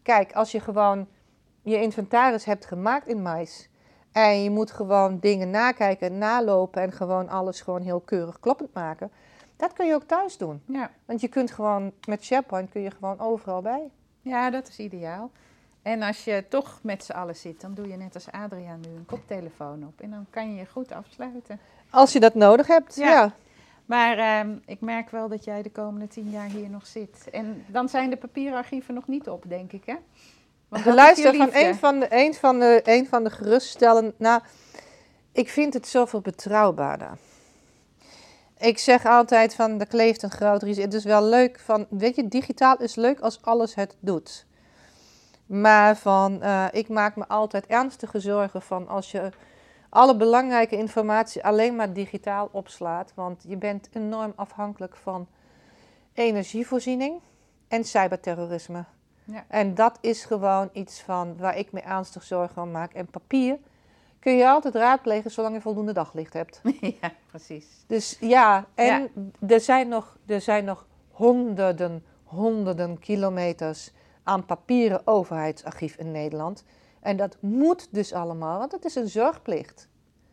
Kijk, 0.07 0.33
als 0.33 0.53
je 0.53 0.61
gewoon 0.61 1.07
je 1.63 1.81
inventaris 1.81 2.45
hebt 2.45 2.67
gemaakt 2.67 3.07
in 3.07 3.23
mais. 3.23 3.69
En 4.13 4.43
je 4.43 4.51
moet 4.51 4.71
gewoon 4.71 5.19
dingen 5.19 5.51
nakijken, 5.51 6.19
nalopen 6.19 6.83
en 6.83 6.93
gewoon 6.93 7.29
alles 7.29 7.61
gewoon 7.61 7.83
heel 7.83 8.01
keurig 8.01 8.41
kloppend 8.41 8.75
maken. 8.75 9.11
Dat 9.57 9.73
kun 9.73 9.87
je 9.87 9.95
ook 9.95 10.03
thuis 10.03 10.37
doen. 10.37 10.63
Ja. 10.67 10.91
Want 11.05 11.21
je 11.21 11.29
kunt 11.29 11.51
gewoon, 11.51 11.93
met 12.09 12.25
SharePoint 12.25 12.71
kun 12.71 12.81
je 12.81 12.91
gewoon 12.91 13.21
overal 13.21 13.63
bij. 13.63 13.91
Ja, 14.21 14.51
dat 14.51 14.69
is 14.69 14.79
ideaal. 14.79 15.31
En 15.83 16.03
als 16.03 16.25
je 16.25 16.45
toch 16.49 16.79
met 16.83 17.05
z'n 17.05 17.13
allen 17.13 17.37
zit, 17.37 17.61
dan 17.61 17.75
doe 17.75 17.89
je 17.89 17.97
net 17.97 18.15
als 18.15 18.31
Adriaan 18.31 18.81
nu 18.81 18.97
een 18.97 19.07
koptelefoon 19.07 19.87
op. 19.87 20.01
En 20.01 20.11
dan 20.11 20.27
kan 20.31 20.51
je 20.51 20.59
je 20.61 20.67
goed 20.67 20.93
afsluiten. 20.93 21.61
Als 21.91 22.13
je 22.13 22.21
dat 22.21 22.35
nodig 22.35 22.67
hebt, 22.67 22.95
ja. 22.95 23.11
ja. 23.11 23.35
Maar 23.87 24.41
um, 24.41 24.63
ik 24.67 24.81
merk 24.81 25.11
wel 25.11 25.29
dat 25.29 25.45
jij 25.45 25.63
de 25.63 25.71
komende 25.71 26.09
tien 26.09 26.31
jaar 26.31 26.49
hier 26.49 26.71
nog 26.71 26.87
zit. 26.87 27.29
En 27.33 27.65
dan 27.67 27.89
zijn 27.89 28.11
de 28.11 28.17
papierarchieven 28.17 28.95
nog 28.95 29.07
niet 29.07 29.29
op, 29.29 29.45
denk 29.49 29.73
ik, 29.73 29.83
hè? 29.87 29.95
Want 30.69 30.85
de 30.85 30.95
luister 30.95 31.35
van 31.35 31.49
een 31.53 31.75
van 31.75 32.01
de, 32.01 32.07
een 32.11 32.35
van 32.35 32.59
de, 32.59 32.81
een 32.85 33.07
van 33.07 33.25
de 33.25 33.31
geruststellen. 33.31 34.15
Nou, 34.19 34.41
ik 35.33 35.49
vind 35.49 35.75
het 35.75 35.89
zoveel 35.89 36.21
betrouwbaarder. 36.21 37.19
Ik 38.59 38.79
zeg 38.79 39.05
altijd 39.05 39.55
van, 39.55 39.81
er 39.81 39.87
kleeft 39.87 40.23
een 40.23 40.31
groot 40.31 40.63
risico. 40.63 40.85
Het 40.85 40.95
is 40.95 41.05
wel 41.05 41.25
leuk 41.25 41.61
van, 41.61 41.87
weet 41.91 42.17
je, 42.17 42.29
digitaal 42.29 42.77
is 42.77 42.95
leuk 42.95 43.21
als 43.21 43.43
alles 43.43 43.75
het 43.75 43.97
doet. 44.01 44.47
Maar 45.47 45.97
van, 45.97 46.43
eh, 46.43 46.65
ik 46.73 46.89
maak 46.89 47.17
me 47.17 47.29
altijd 47.29 47.67
ernstige 47.67 48.21
zorgen 48.21 48.63
van 48.63 48.89
als 48.89 49.11
je 49.11 49.31
alle 49.97 50.17
belangrijke 50.17 50.77
informatie 50.77 51.45
alleen 51.45 51.77
maar 51.77 51.93
digitaal 51.93 52.49
opslaat. 52.53 53.13
Want 53.15 53.45
je 53.49 53.57
bent 53.57 53.89
enorm 53.93 54.33
afhankelijk 54.37 54.97
van 54.97 55.27
energievoorziening 56.13 57.21
en 57.69 57.85
cyberterrorisme. 57.85 58.85
Ja. 59.25 59.45
En 59.49 59.75
dat 59.75 59.99
is 60.01 60.25
gewoon 60.25 60.71
iets 60.73 61.01
van 61.01 61.37
waar 61.37 61.59
ik 61.59 61.73
me 61.73 61.81
ernstig 61.81 62.23
zorgen 62.23 62.63
om 62.63 62.71
maak. 62.71 62.93
En 62.93 63.07
papier 63.07 63.59
kun 64.19 64.37
je 64.37 64.49
altijd 64.49 64.75
raadplegen 64.75 65.31
zolang 65.31 65.55
je 65.55 65.61
voldoende 65.61 65.93
daglicht 65.93 66.33
hebt. 66.33 66.61
ja, 67.01 67.13
precies. 67.27 67.67
Dus 67.87 68.17
ja, 68.21 68.67
en 68.75 69.11
Er, 69.49 69.61
zijn 69.61 69.89
nog, 69.89 70.17
er 70.27 70.41
zijn 70.41 70.65
nog 70.65 70.87
honderden, 71.11 72.05
honderden 72.25 72.99
kilometers 72.99 73.93
aan 74.23 74.45
papieren 74.45 75.07
overheidsarchief 75.07 75.97
in 75.97 76.11
Nederland. 76.11 76.65
En 77.07 77.17
dat 77.17 77.37
moet 77.41 77.89
dus 77.91 78.13
allemaal, 78.13 78.59
want 78.59 78.73
het 78.73 78.85
is 78.85 78.95
een 78.95 79.09
zorgplicht. 79.09 79.89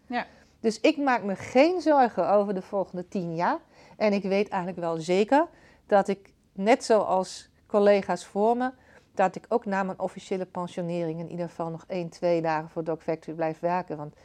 Ja. 0.07 0.25
Dus 0.59 0.79
ik 0.79 0.97
maak 0.97 1.23
me 1.23 1.35
geen 1.35 1.81
zorgen 1.81 2.29
over 2.29 2.53
de 2.53 2.61
volgende 2.61 3.07
tien 3.07 3.35
jaar. 3.35 3.59
En 3.97 4.13
ik 4.13 4.23
weet 4.23 4.49
eigenlijk 4.49 4.81
wel 4.81 4.97
zeker 4.99 5.47
dat 5.87 6.07
ik, 6.07 6.33
net 6.53 6.83
zoals 6.83 7.49
collega's 7.67 8.25
voor 8.25 8.57
me, 8.57 8.71
dat 9.13 9.35
ik 9.35 9.45
ook 9.49 9.65
na 9.65 9.83
mijn 9.83 9.99
officiële 9.99 10.45
pensionering 10.45 11.19
in 11.19 11.29
ieder 11.29 11.49
geval 11.49 11.69
nog 11.69 11.83
één, 11.87 12.09
twee 12.09 12.41
dagen 12.41 12.69
voor 12.69 12.83
Doc 12.83 13.01
Factory 13.01 13.35
blijf 13.35 13.59
werken. 13.59 13.97
Want 13.97 14.15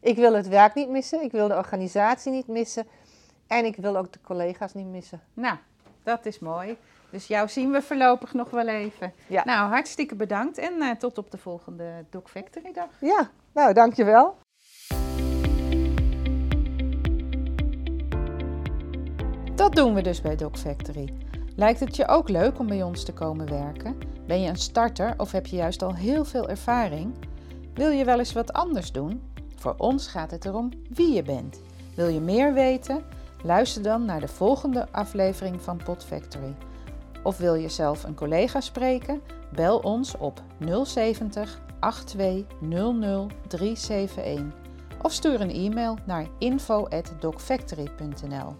ik 0.00 0.16
wil 0.16 0.34
het 0.34 0.48
werk 0.48 0.74
niet 0.74 0.88
missen, 0.88 1.22
ik 1.22 1.32
wil 1.32 1.48
de 1.48 1.56
organisatie 1.56 2.32
niet 2.32 2.46
missen 2.46 2.86
en 3.46 3.64
ik 3.64 3.76
wil 3.76 3.96
ook 3.96 4.12
de 4.12 4.20
collega's 4.20 4.74
niet 4.74 4.86
missen. 4.86 5.20
Nou, 5.34 5.56
dat 6.02 6.26
is 6.26 6.38
mooi. 6.38 6.76
Dus 7.10 7.26
jou 7.26 7.48
zien 7.48 7.70
we 7.70 7.82
voorlopig 7.82 8.32
nog 8.32 8.50
wel 8.50 8.68
even. 8.68 9.12
Ja. 9.26 9.44
Nou, 9.44 9.68
hartstikke 9.68 10.14
bedankt 10.14 10.58
en 10.58 10.80
eh, 10.80 10.90
tot 10.90 11.18
op 11.18 11.30
de 11.30 11.38
volgende 11.38 12.04
Doc 12.10 12.22
Factory 12.24 12.72
dag. 12.72 12.90
Ja, 13.00 13.30
nou 13.52 13.72
dankjewel. 13.72 14.36
Dat 19.54 19.74
doen 19.74 19.94
we 19.94 20.02
dus 20.02 20.20
bij 20.20 20.36
Doc 20.36 20.60
Factory. 20.60 21.14
Lijkt 21.56 21.80
het 21.80 21.96
je 21.96 22.08
ook 22.08 22.28
leuk 22.28 22.58
om 22.58 22.66
bij 22.66 22.82
ons 22.82 23.04
te 23.04 23.12
komen 23.12 23.48
werken? 23.48 23.98
Ben 24.26 24.40
je 24.40 24.48
een 24.48 24.56
starter 24.56 25.14
of 25.16 25.32
heb 25.32 25.46
je 25.46 25.56
juist 25.56 25.82
al 25.82 25.94
heel 25.94 26.24
veel 26.24 26.48
ervaring? 26.48 27.14
Wil 27.74 27.90
je 27.90 28.04
wel 28.04 28.18
eens 28.18 28.32
wat 28.32 28.52
anders 28.52 28.92
doen? 28.92 29.22
Voor 29.56 29.74
ons 29.76 30.06
gaat 30.06 30.30
het 30.30 30.44
erom 30.44 30.70
wie 30.90 31.12
je 31.14 31.22
bent. 31.22 31.60
Wil 31.96 32.08
je 32.08 32.20
meer 32.20 32.52
weten? 32.52 33.04
Luister 33.42 33.82
dan 33.82 34.04
naar 34.04 34.20
de 34.20 34.28
volgende 34.28 34.86
aflevering 34.90 35.62
van 35.62 35.80
Pod 35.84 36.04
Factory. 36.04 36.54
Of 37.22 37.38
wil 37.38 37.54
je 37.54 37.68
zelf 37.68 38.04
een 38.04 38.14
collega 38.14 38.60
spreken? 38.60 39.22
Bel 39.54 39.78
ons 39.78 40.16
op 40.16 40.42
070 40.84 41.60
8200 41.78 43.32
371 43.48 44.66
of 45.02 45.12
stuur 45.12 45.40
een 45.40 45.50
e-mail 45.50 45.96
naar 46.04 46.26
info@docfactory.nl. 46.38 48.54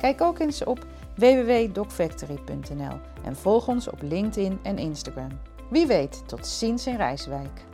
Kijk 0.00 0.20
ook 0.20 0.38
eens 0.38 0.64
op 0.64 0.86
www.docfactory.nl 1.16 2.98
en 3.24 3.36
volg 3.36 3.68
ons 3.68 3.88
op 3.88 4.02
LinkedIn 4.02 4.58
en 4.62 4.78
Instagram. 4.78 5.28
Wie 5.70 5.86
weet, 5.86 6.22
tot 6.26 6.46
ziens 6.46 6.86
in 6.86 6.96
Rijswijk. 6.96 7.64